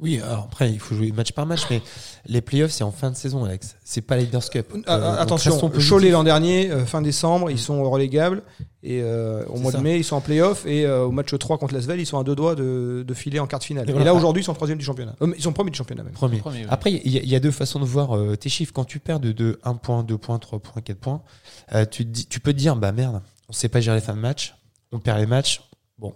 Oui, 0.00 0.20
alors 0.24 0.44
après, 0.44 0.70
il 0.70 0.78
faut 0.78 0.94
jouer 0.94 1.10
match 1.10 1.32
par 1.32 1.44
match, 1.44 1.62
mais 1.70 1.82
les 2.26 2.40
playoffs, 2.40 2.70
c'est 2.70 2.84
en 2.84 2.92
fin 2.92 3.10
de 3.10 3.16
saison, 3.16 3.44
Alex. 3.44 3.74
C'est 3.82 4.00
pas 4.00 4.16
les 4.16 4.26
Leaders 4.26 4.48
Cup. 4.48 4.68
Euh, 4.72 4.80
ah, 4.86 4.98
donc 5.00 5.18
attention. 5.18 5.70
Cholet 5.88 6.10
l'an 6.10 6.22
dernier, 6.22 6.70
euh, 6.70 6.86
fin 6.86 7.02
décembre, 7.02 7.50
ils 7.50 7.58
sont 7.58 7.82
relégables. 7.90 8.44
Et 8.84 9.00
euh, 9.02 9.44
au 9.48 9.58
mois 9.58 9.72
ça. 9.72 9.78
de 9.78 9.82
mai, 9.82 9.98
ils 9.98 10.04
sont 10.04 10.14
en 10.14 10.20
playoff. 10.20 10.64
Et 10.66 10.86
euh, 10.86 11.02
au 11.04 11.10
match 11.10 11.36
3 11.36 11.58
contre 11.58 11.74
l'Asvel, 11.74 11.98
ils 11.98 12.06
sont 12.06 12.16
à 12.16 12.22
deux 12.22 12.36
doigts 12.36 12.54
de, 12.54 13.04
de 13.04 13.14
filer 13.14 13.40
en 13.40 13.48
quart 13.48 13.58
de 13.58 13.64
finale. 13.64 13.86
Et 13.86 13.90
Et, 13.90 13.92
voilà. 13.92 14.04
là, 14.04 14.14
aujourd'hui, 14.14 14.42
ils 14.42 14.44
sont 14.46 14.54
troisième 14.54 14.78
du 14.78 14.84
championnat. 14.84 15.16
Euh, 15.20 15.32
ils 15.36 15.42
sont 15.42 15.52
premiers 15.52 15.72
du 15.72 15.76
championnat 15.78 16.04
même. 16.04 16.12
Premier. 16.12 16.38
Premier, 16.38 16.60
oui. 16.60 16.66
Après, 16.70 16.92
il 16.92 17.10
y, 17.12 17.18
a- 17.18 17.22
il 17.22 17.28
y 17.28 17.34
a 17.34 17.40
deux 17.40 17.50
façons 17.50 17.80
de 17.80 17.84
voir 17.84 18.16
euh, 18.16 18.36
tes 18.36 18.48
chiffres. 18.50 18.72
Quand 18.72 18.84
tu 18.84 19.00
perds 19.00 19.18
de, 19.18 19.32
de 19.32 19.58
1 19.64 19.74
point, 19.74 20.04
2 20.04 20.16
points, 20.16 20.38
3 20.38 20.60
points, 20.60 20.80
4 20.80 20.96
points, 20.96 21.22
euh, 21.74 21.84
tu, 21.90 22.04
te 22.04 22.10
dis, 22.10 22.26
tu 22.26 22.38
peux 22.38 22.52
te 22.52 22.58
dire, 22.58 22.76
bah 22.76 22.92
merde, 22.92 23.20
on 23.48 23.52
sait 23.52 23.68
pas 23.68 23.80
gérer 23.80 23.96
les 23.96 24.02
fins 24.02 24.14
de 24.14 24.20
match, 24.20 24.54
on 24.92 24.98
perd 24.98 25.18
les 25.18 25.26
matchs, 25.26 25.60
bon. 25.98 26.12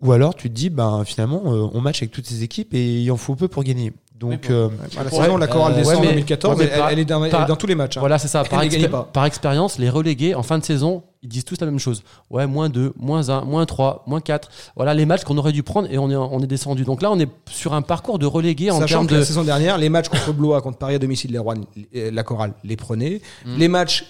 Ou 0.00 0.12
alors 0.12 0.34
tu 0.34 0.48
te 0.48 0.54
dis, 0.54 0.70
bah 0.70 1.02
finalement, 1.04 1.42
euh, 1.46 1.68
on 1.72 1.80
match 1.80 1.98
avec 2.02 2.10
toutes 2.12 2.26
ces 2.26 2.42
équipes 2.42 2.74
et 2.74 3.00
il 3.02 3.10
en 3.10 3.16
faut 3.16 3.34
peu 3.34 3.48
pour 3.48 3.64
gagner. 3.64 3.92
Donc, 4.14 4.48
bon. 4.48 4.52
euh, 4.54 4.68
la 4.96 5.04
Ouais, 5.04 5.10
saison, 5.10 5.36
la 5.36 5.46
chorale 5.46 5.72
euh, 5.74 5.76
descend 5.76 5.94
ouais, 5.94 5.98
en 5.98 6.02
mais- 6.02 6.08
2014. 6.10 6.58
ouais, 6.58 6.64
mais 6.64 6.70
elle, 6.72 6.78
par- 6.78 6.90
elle 6.90 6.98
est 6.98 7.04
dans, 7.04 7.22
elle 7.24 7.28
est 7.28 7.30
par- 7.30 7.46
dans 7.46 7.56
tous 7.56 7.66
les 7.68 7.74
matchs. 7.76 7.96
hein. 7.96 8.00
Voilà, 8.00 8.18
c'est 8.18 8.26
ça. 8.28 8.42
Par, 8.44 8.60
Elle 8.62 8.68
ne 8.68 8.72
gagne 8.72 8.82
expé- 8.82 8.90
pas. 8.90 9.04
par 9.12 9.24
expérience, 9.26 9.78
les 9.78 9.88
relégués, 9.88 10.34
en 10.34 10.42
fin 10.42 10.58
de 10.58 10.64
saison, 10.64 11.04
ils 11.22 11.28
disent 11.28 11.44
tous 11.44 11.60
la 11.60 11.66
même 11.66 11.78
chose. 11.78 12.02
Ouais, 12.30 12.46
moins 12.46 12.68
2, 12.68 12.92
moins 12.96 13.28
1, 13.28 13.42
moins 13.42 13.66
3, 13.66 14.04
moins 14.06 14.20
4. 14.20 14.48
Voilà 14.76 14.94
les 14.94 15.04
matchs 15.06 15.24
qu'on 15.24 15.36
aurait 15.38 15.52
dû 15.52 15.62
prendre 15.62 15.88
et 15.90 15.98
on 15.98 16.10
est, 16.10 16.16
on 16.16 16.40
est 16.40 16.46
descendu. 16.46 16.84
Donc 16.84 17.02
là, 17.02 17.10
on 17.10 17.18
est 17.18 17.28
sur 17.50 17.74
un 17.74 17.82
parcours 17.82 18.18
de 18.18 18.26
relégués 18.26 18.70
en 18.70 18.78
Sachant 18.78 18.98
termes 18.98 19.06
que 19.08 19.14
de. 19.14 19.18
la 19.20 19.24
saison 19.24 19.42
dernière, 19.42 19.78
les 19.78 19.88
matchs 19.88 20.08
contre 20.08 20.32
Blois, 20.32 20.60
contre 20.62 20.78
Paris 20.78 20.94
à 20.94 20.98
domicile, 20.98 21.32
les 21.32 21.38
Rouen, 21.38 21.54
la 21.92 22.22
chorale 22.22 22.52
les 22.64 22.76
prenait. 22.76 23.20
Mm. 23.44 23.56
Les 23.58 23.68
matchs 23.68 24.04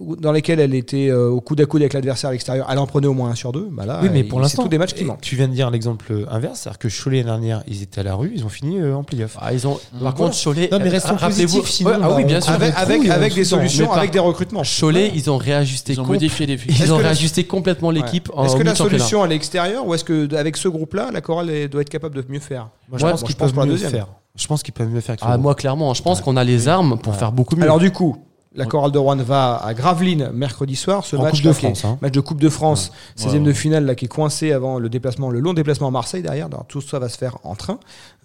dans 0.00 0.32
lesquels 0.32 0.60
elle 0.60 0.74
était 0.74 1.08
euh, 1.08 1.28
au 1.28 1.40
coude 1.40 1.60
à 1.60 1.66
coude 1.66 1.82
avec 1.82 1.92
l'adversaire 1.92 2.28
à 2.30 2.32
l'extérieur, 2.32 2.66
elle 2.70 2.78
en 2.78 2.86
prenait 2.86 3.06
au 3.06 3.14
moins 3.14 3.30
un 3.30 3.34
sur 3.34 3.52
deux. 3.52 3.68
Bah 3.70 3.84
là, 3.86 4.00
oui, 4.02 4.08
mais 4.12 4.24
pour 4.24 4.38
c'est 4.38 4.42
l'instant, 4.44 4.62
tous 4.64 4.68
des 4.68 4.78
matchs 4.78 4.94
qui 4.94 5.04
manquent. 5.04 5.20
tu 5.20 5.36
viens 5.36 5.48
de 5.48 5.52
dire 5.52 5.70
l'exemple 5.70 6.26
inverse, 6.30 6.60
c'est-à-dire 6.60 6.78
que 6.78 6.88
Cholet 6.88 7.22
l'année 7.22 7.48
dernière, 7.48 7.64
ils 7.68 7.82
étaient 7.82 8.00
à 8.00 8.04
la 8.04 8.14
rue, 8.14 8.32
ils 8.34 8.44
ont 8.44 8.48
fini 8.48 8.78
euh, 8.78 8.94
en 8.96 9.04
playoff. 9.04 9.36
Ah, 9.40 9.52
ils 9.52 9.66
ont. 9.66 9.78
Par 10.02 10.14
contre, 10.14 10.36
Cholet. 10.42 10.68
Non, 10.72 10.78
mais 10.78 10.88
restons 10.88 11.14
euh, 11.14 11.16
rappelez-vous- 11.18 11.56
positifs, 11.58 11.68
sinon, 11.76 11.90
Ouais, 11.90 11.96
ah 11.96 12.08
bah, 12.08 12.14
oui, 12.16 12.24
bien 12.24 12.38
on- 12.38 12.40
sûr. 12.40 12.52
Avec, 12.52 12.74
trouille, 12.74 12.86
avec, 12.94 13.10
avec 13.10 13.34
des 13.34 13.44
solutions, 13.44 13.92
avec 13.92 14.10
des 14.10 14.18
recrutements. 14.18 14.62
Cholet, 14.80 15.12
ils 15.14 15.30
ont 15.30 15.36
réajusté. 15.36 15.92
Ils 15.92 16.00
ont 16.00 16.04
com- 16.04 16.12
modifié 16.52 16.72
les 16.72 16.84
Ils 16.84 16.92
ont 16.92 16.96
que 16.98 17.02
la- 17.02 17.08
réajusté 17.08 17.44
complètement 17.44 17.90
l'équipe 17.90 18.30
en 18.34 18.44
Est-ce 18.44 18.56
que 18.56 18.62
la 18.62 18.74
solution 18.74 19.24
elle 19.24 19.32
est 19.32 19.36
extérieure 19.36 19.86
ou 19.86 19.94
est-ce 19.94 20.04
que 20.04 20.34
avec 20.34 20.56
ce 20.56 20.68
groupe-là, 20.68 21.10
la 21.12 21.20
chorale 21.20 21.68
doit 21.68 21.80
être 21.82 21.88
capable 21.90 22.14
de 22.14 22.24
mieux 22.32 22.40
faire? 22.40 22.68
Moi, 22.88 22.98
je 22.98 23.04
Ouais, 23.04 23.10
pense 23.10 23.22
qu'ils 23.22 23.36
peuvent 23.36 23.54
mieux 23.66 23.76
faire. 23.76 24.06
Je 24.36 24.46
pense 24.46 24.62
qu'ils 24.62 24.74
peuvent 24.74 24.88
mieux 24.90 25.00
faire 25.00 25.16
Ah, 25.22 25.38
moi, 25.38 25.54
clairement, 25.54 25.94
je 25.94 26.02
pense 26.02 26.20
qu'on 26.20 26.36
a 26.36 26.44
les 26.44 26.68
armes 26.68 26.98
pour 26.98 27.12
Ouais. 27.14 27.18
faire 27.18 27.32
beaucoup 27.32 27.56
mieux. 27.56 27.62
Alors 27.62 27.78
du 27.78 27.90
coup, 27.90 28.18
la 28.54 28.64
chorale 28.66 28.90
de 28.92 28.98
Rouen 28.98 29.16
va 29.16 29.56
à 29.56 29.74
Gravelines 29.74 30.30
mercredi 30.32 30.76
soir. 30.76 31.04
Ce 31.04 31.16
En 31.16 31.22
match 31.22 31.36
Coupe 31.36 31.44
de 31.44 31.50
est- 31.50 31.52
France, 31.54 31.84
hein. 31.84 31.98
match 32.02 32.12
de 32.12 32.20
Coupe 32.20 32.40
de 32.40 32.48
France, 32.48 32.90
16e 33.16 33.42
Ouais. 33.42 33.48
de 33.48 33.52
finale 33.52 33.84
là, 33.86 33.94
qui 33.94 34.04
est 34.06 34.08
coincé 34.08 34.52
avant 34.52 34.78
le 34.78 34.88
déplacement, 34.88 35.30
le 35.30 35.40
long 35.40 35.52
déplacement 35.54 35.88
à 35.88 35.90
Marseille 35.90 36.22
derrière. 36.22 36.46
Alors, 36.46 36.64
tout 36.68 36.80
ça 36.80 36.98
va 36.98 37.08
se 37.08 37.18
faire 37.18 37.38
en 37.44 37.54
train, 37.54 37.78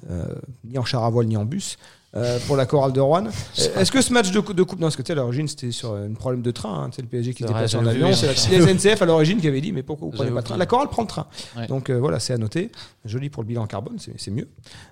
euh, 0.10 0.24
ni 0.66 0.78
en 0.78 0.86
char 0.86 1.04
à 1.04 1.10
voile 1.10 1.28
ni 1.28 1.38
en 1.38 1.46
bus. 1.46 1.78
Euh, 2.16 2.40
pour 2.48 2.56
la 2.58 2.66
chorale 2.66 2.92
de 2.94 3.00
Rouen. 3.00 3.26
Euh, 3.28 3.80
Est-ce 3.80 3.92
que 3.92 4.02
ce 4.02 4.12
match 4.12 4.32
de, 4.32 4.40
cou- 4.40 4.54
de 4.54 4.64
coupe, 4.64 4.80
non, 4.80 4.88
parce 4.88 4.96
que 4.96 5.02
tu 5.02 5.08
sais, 5.08 5.14
à 5.14 5.16
l'origine 5.16 5.48
c'était 5.48 5.72
sur 5.72 5.94
un 5.94 6.14
problème 6.14 6.42
de 6.42 6.52
train, 6.52 6.84
hein, 6.84 6.90
tu 6.90 6.98
sais, 6.98 7.02
le 7.02 7.08
PSG 7.08 7.34
qui 7.34 7.44
C'est 7.44 7.48
se 7.48 7.54
vrai, 7.54 7.62
déplaçait 7.66 7.78
en 7.78 7.88
avion, 7.90 8.14
c'est 8.14 8.28
la, 8.28 8.36
c'est 8.36 8.78
SNCF 8.96 9.02
à 9.02 9.06
l'origine 9.06 9.40
qui 9.40 9.48
avait 9.48 9.62
dit 9.62 9.72
mais 9.72 9.84
pourquoi 9.84 10.08
vous 10.08 10.14
prenez 10.14 10.30
pas 10.32 10.38
le 10.38 10.44
train. 10.44 10.58
La 10.58 10.66
chorale 10.66 10.90
prend 10.90 11.04
le 11.04 11.08
train, 11.08 11.28
Ouais. 11.58 11.68
donc 11.68 11.90
euh, 11.90 11.98
voilà, 12.00 12.20
c'est 12.20 12.34
à 12.34 12.38
noter. 12.38 12.72
Joli 13.06 13.30
pour 13.30 13.44
le 13.44 13.48
bilan 13.48 13.66
carbone, 13.66 13.96
c'est 13.98 14.14
c'est 14.18 14.32
mieux. 14.32 14.48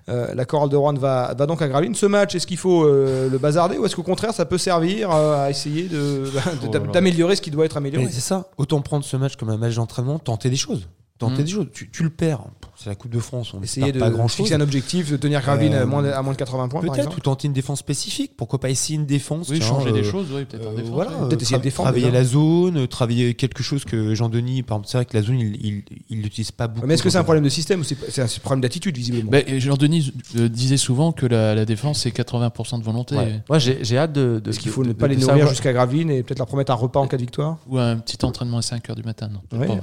Euh, 0.08 0.34
la 0.34 0.44
chorale 0.44 0.68
de 0.70 0.76
Rouen 0.76 0.94
va, 0.94 1.34
va 1.36 1.46
donc 1.46 1.62
à 1.62 1.68
Gravelines. 1.68 1.94
Ce 1.94 2.06
match, 2.06 2.34
est-ce 2.34 2.46
qu'il 2.46 2.56
faut 2.56 2.84
euh, 2.84 3.28
le 3.28 3.38
bazarder 3.38 3.76
ou 3.78 3.84
est-ce 3.86 3.94
qu'au 3.96 4.02
contraire 4.02 4.32
ça 4.34 4.44
peut 4.46 4.58
servir 4.58 5.10
euh, 5.14 5.44
à 5.46 5.50
essayer 5.50 5.84
de- 5.84 6.24
de- 6.72 6.78
Oh 6.78 6.86
d'améliorer 6.92 7.36
ce 7.36 7.42
qui 7.42 7.50
doit 7.50 7.64
être 7.66 7.76
amélioré? 7.76 8.06
C'est 8.10 8.20
ça. 8.20 8.48
Autant 8.56 8.80
prendre 8.80 9.04
ce 9.04 9.16
match 9.16 9.36
comme 9.36 9.50
un 9.50 9.56
match 9.56 9.74
d'entraînement, 9.74 10.18
tenter 10.18 10.50
des 10.50 10.56
choses. 10.56 10.88
Tenter 11.20 11.42
Mm. 11.42 11.44
des 11.44 11.50
choses. 11.52 11.66
Tu, 11.72 11.88
tu 11.90 12.02
le 12.02 12.10
perds. 12.10 12.40
C'est 12.76 12.88
la 12.88 12.94
Coupe 12.94 13.10
de 13.12 13.18
France, 13.20 13.52
on 13.52 13.60
Essayer 13.62 13.92
de 13.92 14.00
pas 14.00 14.08
grand 14.08 14.26
chose. 14.26 14.36
fixer 14.38 14.54
un 14.54 14.60
objectif, 14.62 15.10
de 15.10 15.18
tenir 15.18 15.42
Gravelines 15.42 15.74
Euh, 15.74 15.82
à, 15.82 15.84
moins 15.86 16.02
de, 16.02 16.08
à 16.08 16.22
moins 16.22 16.32
de 16.32 16.38
80 16.38 16.68
points, 16.68 16.80
par 16.80 16.94
Peut-être, 16.96 17.14
ou 17.14 17.20
tenter 17.20 17.46
une 17.46 17.52
défense 17.52 17.80
spécifique. 17.80 18.32
Pourquoi 18.38 18.58
pas 18.58 18.70
essayer 18.70 18.98
une 18.98 19.04
défense 19.04 19.50
Oui, 19.50 19.58
tiens, 19.58 19.68
changer 19.68 19.92
des 19.92 20.00
euh, 20.00 20.10
choses, 20.10 20.28
oui, 20.34 20.46
peut-être 20.46 20.66
en 20.66 20.70
euh, 20.72 20.76
défense. 20.76 20.90
voilà, 20.90 21.10
oui. 21.10 21.28
Peut-être 21.28 21.40
euh, 21.40 21.42
essayer 21.42 21.58
de 21.58 21.62
défendre, 21.62 21.90
travailler 21.90 22.10
la 22.10 22.24
zone, 22.24 22.78
euh, 22.78 22.86
travailler 22.86 23.34
quelque 23.34 23.62
chose 23.62 23.84
que 23.84 24.14
Jean-Denis, 24.14 24.62
par 24.62 24.76
exemple, 24.78 24.88
c'est 24.90 24.96
vrai 24.96 25.04
que 25.04 25.14
la 25.14 25.22
zone, 25.22 25.38
il 25.40 25.84
il 26.08 26.22
l'utilise 26.22 26.52
pas 26.52 26.68
beaucoup. 26.68 26.86
Mais 26.86 26.94
est-ce 26.94 27.02
que 27.02 27.10
c'est 27.10 27.18
un 27.18 27.22
problème 27.24 27.44
de 27.44 27.50
système 27.50 27.80
ou 27.80 27.84
c'est 27.84 28.22
un 28.22 28.26
problème 28.42 28.62
d'attitude, 28.62 28.96
visiblement? 28.96 29.30
Et 29.46 29.60
Jean-Denis 29.60 30.14
euh, 30.36 30.48
disait 30.48 30.78
souvent 30.78 31.12
que 31.12 31.26
la, 31.26 31.54
la 31.54 31.66
défense, 31.66 32.00
c'est 32.00 32.10
80% 32.16 32.78
de 32.78 32.84
volonté. 32.84 33.14
Ouais. 33.14 33.42
Moi, 33.50 33.58
j'ai 33.58 33.98
hâte 33.98 34.12
de. 34.14 34.36
de 34.36 34.40
Parce 34.40 34.56
qu'il 34.56 34.70
de- 34.70 34.74
faut 34.74 34.84
ne 34.84 34.88
de- 34.88 34.92
pas 34.94 35.06
les 35.06 35.16
nourrir 35.16 35.48
jusqu'à 35.48 35.74
Gravelines 35.74 36.10
et 36.10 36.22
peut-être 36.22 36.38
leur 36.38 36.48
promettre 36.48 36.72
un 36.72 36.76
repas 36.76 37.00
en 37.00 37.06
cas 37.08 37.18
de 37.18 37.22
victoire? 37.22 37.58
Ou 37.68 37.76
un 37.78 37.96
petit 37.98 38.24
entraînement 38.24 38.56
à 38.56 38.62
5h 38.62 38.94
du 38.94 39.02
matin. 39.02 39.28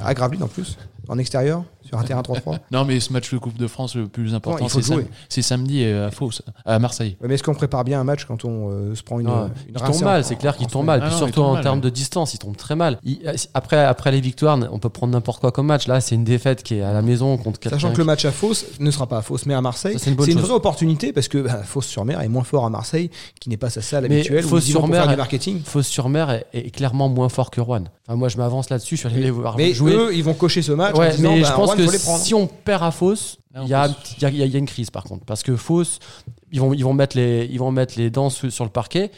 À 0.03 0.13
Gravelines 0.15 0.41
en 0.41 0.47
plus, 0.47 0.77
en 1.07 1.17
extérieur, 1.17 1.63
sur 1.83 1.97
un 1.97 2.03
terrain 2.03 2.21
3-3. 2.21 2.59
non, 2.71 2.85
mais 2.85 2.99
ce 2.99 3.13
match 3.13 3.31
de 3.33 3.37
Coupe 3.37 3.57
de 3.57 3.67
France, 3.67 3.95
le 3.95 4.07
plus 4.07 4.33
important, 4.33 4.67
c'est 4.69 4.81
sam- 4.81 5.05
samedi 5.29 5.83
euh, 5.83 6.07
à 6.07 6.11
Fos, 6.11 6.41
à 6.65 6.79
Marseille. 6.79 7.17
Ouais, 7.21 7.27
mais 7.27 7.35
est-ce 7.35 7.43
qu'on 7.43 7.53
prépare 7.53 7.83
bien 7.83 7.99
un 7.99 8.03
match 8.03 8.25
quand 8.25 8.45
on 8.45 8.69
euh, 8.71 8.95
se 8.95 9.03
prend 9.03 9.19
une, 9.19 9.27
Non, 9.27 9.45
une 9.47 9.51
il 9.69 9.81
tombe 9.81 10.01
mal, 10.03 10.23
c'est 10.23 10.35
clair 10.35 10.55
qu'il 10.57 10.67
tombe 10.67 10.85
mal. 10.85 10.99
Ah 11.03 11.07
Puis 11.07 11.11
non, 11.15 11.17
il 11.21 11.25
surtout 11.25 11.41
en 11.41 11.53
mal, 11.53 11.63
termes 11.63 11.77
ouais. 11.79 11.83
de 11.83 11.89
distance, 11.89 12.33
il 12.33 12.39
tombe 12.39 12.55
très 12.57 12.75
mal. 12.75 12.99
Il- 13.03 13.19
après, 13.53 13.83
après 13.83 14.11
les 14.11 14.21
victoires, 14.21 14.57
on 14.71 14.79
peut 14.79 14.89
prendre 14.89 15.13
n'importe 15.13 15.41
quoi 15.41 15.51
comme 15.51 15.67
match. 15.67 15.87
Là, 15.87 16.01
c'est 16.01 16.15
une 16.15 16.23
défaite 16.23 16.63
qui 16.63 16.75
est 16.75 16.81
à 16.81 16.93
la 16.93 17.01
maison 17.01 17.37
contre. 17.37 17.59
Sachant 17.69 17.91
que 17.91 17.97
le 17.97 18.03
match 18.05 18.25
à 18.25 18.31
Fos 18.31 18.65
ne 18.79 18.91
sera 18.91 19.07
pas 19.07 19.17
à 19.19 19.21
Fos, 19.21 19.37
mais 19.45 19.53
à 19.53 19.61
Marseille. 19.61 19.95
C'est 19.97 20.09
une 20.09 20.15
bonne 20.15 20.25
C'est 20.25 20.33
une 20.33 20.39
vraie 20.39 20.53
opportunité 20.53 21.13
parce 21.13 21.27
que 21.27 21.39
bah, 21.39 21.63
Fos-sur-Mer 21.63 22.21
est 22.21 22.27
moins 22.27 22.43
fort 22.43 22.65
à 22.65 22.69
Marseille, 22.69 23.09
qui 23.39 23.49
n'est 23.49 23.57
pas 23.57 23.69
sa 23.69 23.81
salle 23.81 24.05
Mais 24.09 24.17
habituelle. 24.17 24.43
Fos-sur-Mer 24.43 25.15
marketing. 25.17 25.61
Fos-sur-Mer 25.63 26.29
est, 26.31 26.45
est 26.53 26.71
clairement 26.71 27.09
moins 27.09 27.29
fort 27.29 27.51
que 27.51 27.61
Rouen. 27.61 27.83
Enfin, 28.07 28.17
moi, 28.17 28.29
je 28.29 28.37
m'avance 28.37 28.69
là-dessus. 28.69 28.95
Je 28.95 29.01
suis 29.07 29.09
allé 29.09 29.21
les 29.23 29.31
voir 29.31 29.57
Mais 29.57 29.73
jouer. 29.73 29.93
eux, 29.93 30.15
ils 30.15 30.23
vont 30.23 30.33
cocher 30.33 30.61
ce 30.61 30.71
match 30.71 30.95
en 30.97 31.01
Ouais, 31.01 31.11
disant 31.11 31.31
mais 31.33 31.41
bah, 31.41 31.47
je 31.49 31.53
pense 31.53 31.75
que 31.75 31.87
si 32.19 32.33
on 32.33 32.47
perd 32.47 32.83
à 32.83 32.91
Fos, 32.91 33.37
il 33.63 33.67
y, 33.67 33.73
a 33.73 33.87
y 33.87 34.25
y 34.25 34.47
y 34.47 34.57
une 34.57 34.65
crise 34.65 34.89
par 34.89 35.03
contre. 35.03 35.25
Parce 35.25 35.43
que 35.43 35.55
Fos, 35.55 35.99
ils 36.51 36.59
vont, 36.59 36.73
ils 36.73 36.83
vont, 36.83 36.93
mettre, 36.93 37.17
les, 37.17 37.47
ils 37.51 37.59
vont 37.59 37.71
mettre 37.71 37.95
les 37.97 38.09
dents 38.09 38.29
sur 38.29 38.51
sur 38.51 38.63
le 38.63 38.69
parquet, 38.69 39.11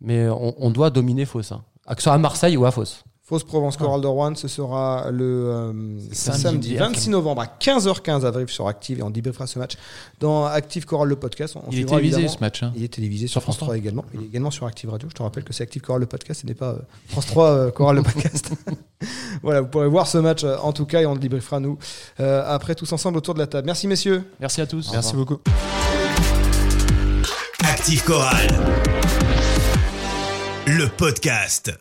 mais 0.00 0.28
on, 0.28 0.54
on 0.58 0.70
doit 0.70 0.90
dominer 0.90 1.24
Fos. 1.24 1.52
Hein. 1.52 1.62
Que 1.88 1.96
ce 1.96 2.04
soit 2.04 2.12
à 2.12 2.18
Marseille 2.18 2.56
ou 2.56 2.66
à 2.66 2.70
Fos. 2.70 3.02
Fausse 3.28 3.42
Provence 3.42 3.76
Coral 3.76 4.00
de 4.00 4.06
Rouen, 4.06 4.36
ce 4.36 4.46
sera 4.46 5.10
le 5.10 5.24
euh, 5.24 5.72
Samedi, 6.12 6.40
samedi, 6.42 6.78
à 6.78 6.86
26 6.86 7.10
novembre 7.10 7.42
à 7.42 7.46
15h15 7.46 8.24
à 8.24 8.30
Drive 8.30 8.48
sur 8.50 8.68
Active 8.68 9.00
et 9.00 9.02
on 9.02 9.10
débriefera 9.10 9.48
ce 9.48 9.58
match 9.58 9.72
dans 10.20 10.44
Active 10.44 10.84
Coral 10.86 11.08
le 11.08 11.16
podcast. 11.16 11.56
On 11.56 11.68
Il 11.72 11.80
est 11.80 11.84
télévisé 11.86 12.28
ce 12.28 12.38
match. 12.38 12.62
hein. 12.62 12.72
Il 12.76 12.84
est 12.84 12.88
télévisé 12.94 13.26
sur 13.26 13.32
Sur 13.32 13.42
France 13.42 13.56
France 13.56 13.66
3 13.66 13.78
également. 13.78 14.04
Il 14.14 14.22
est 14.22 14.26
également 14.26 14.52
sur 14.52 14.64
Active 14.66 14.90
Radio. 14.90 15.08
Je 15.10 15.14
te 15.16 15.24
rappelle 15.24 15.42
que 15.42 15.52
c'est 15.52 15.64
Active 15.64 15.82
Coral 15.82 16.02
le 16.02 16.06
podcast, 16.06 16.42
ce 16.42 16.46
n'est 16.46 16.54
pas 16.54 16.70
euh, 16.70 16.78
France 17.08 17.26
3 17.26 17.48
euh, 17.50 17.70
Coral 17.72 17.96
le 17.96 18.02
podcast. 18.04 18.52
voilà, 19.42 19.60
vous 19.62 19.66
pourrez 19.68 19.88
voir 19.88 20.06
ce 20.06 20.18
match 20.18 20.44
euh, 20.44 20.56
en 20.62 20.72
tout 20.72 20.86
cas 20.86 21.00
et 21.00 21.06
on 21.06 21.14
le 21.14 21.18
débriefera 21.18 21.58
nous 21.58 21.78
euh, 22.20 22.44
après 22.46 22.76
tous 22.76 22.92
ensemble 22.92 23.18
autour 23.18 23.34
de 23.34 23.40
la 23.40 23.48
table. 23.48 23.66
Merci 23.66 23.88
messieurs. 23.88 24.22
Merci 24.38 24.60
à 24.60 24.68
tous. 24.68 24.90
Merci 24.92 25.16
beaucoup. 25.16 25.38
Active 27.64 28.04
Chorale. 28.04 28.56
Le 30.68 30.86
podcast. 30.96 31.72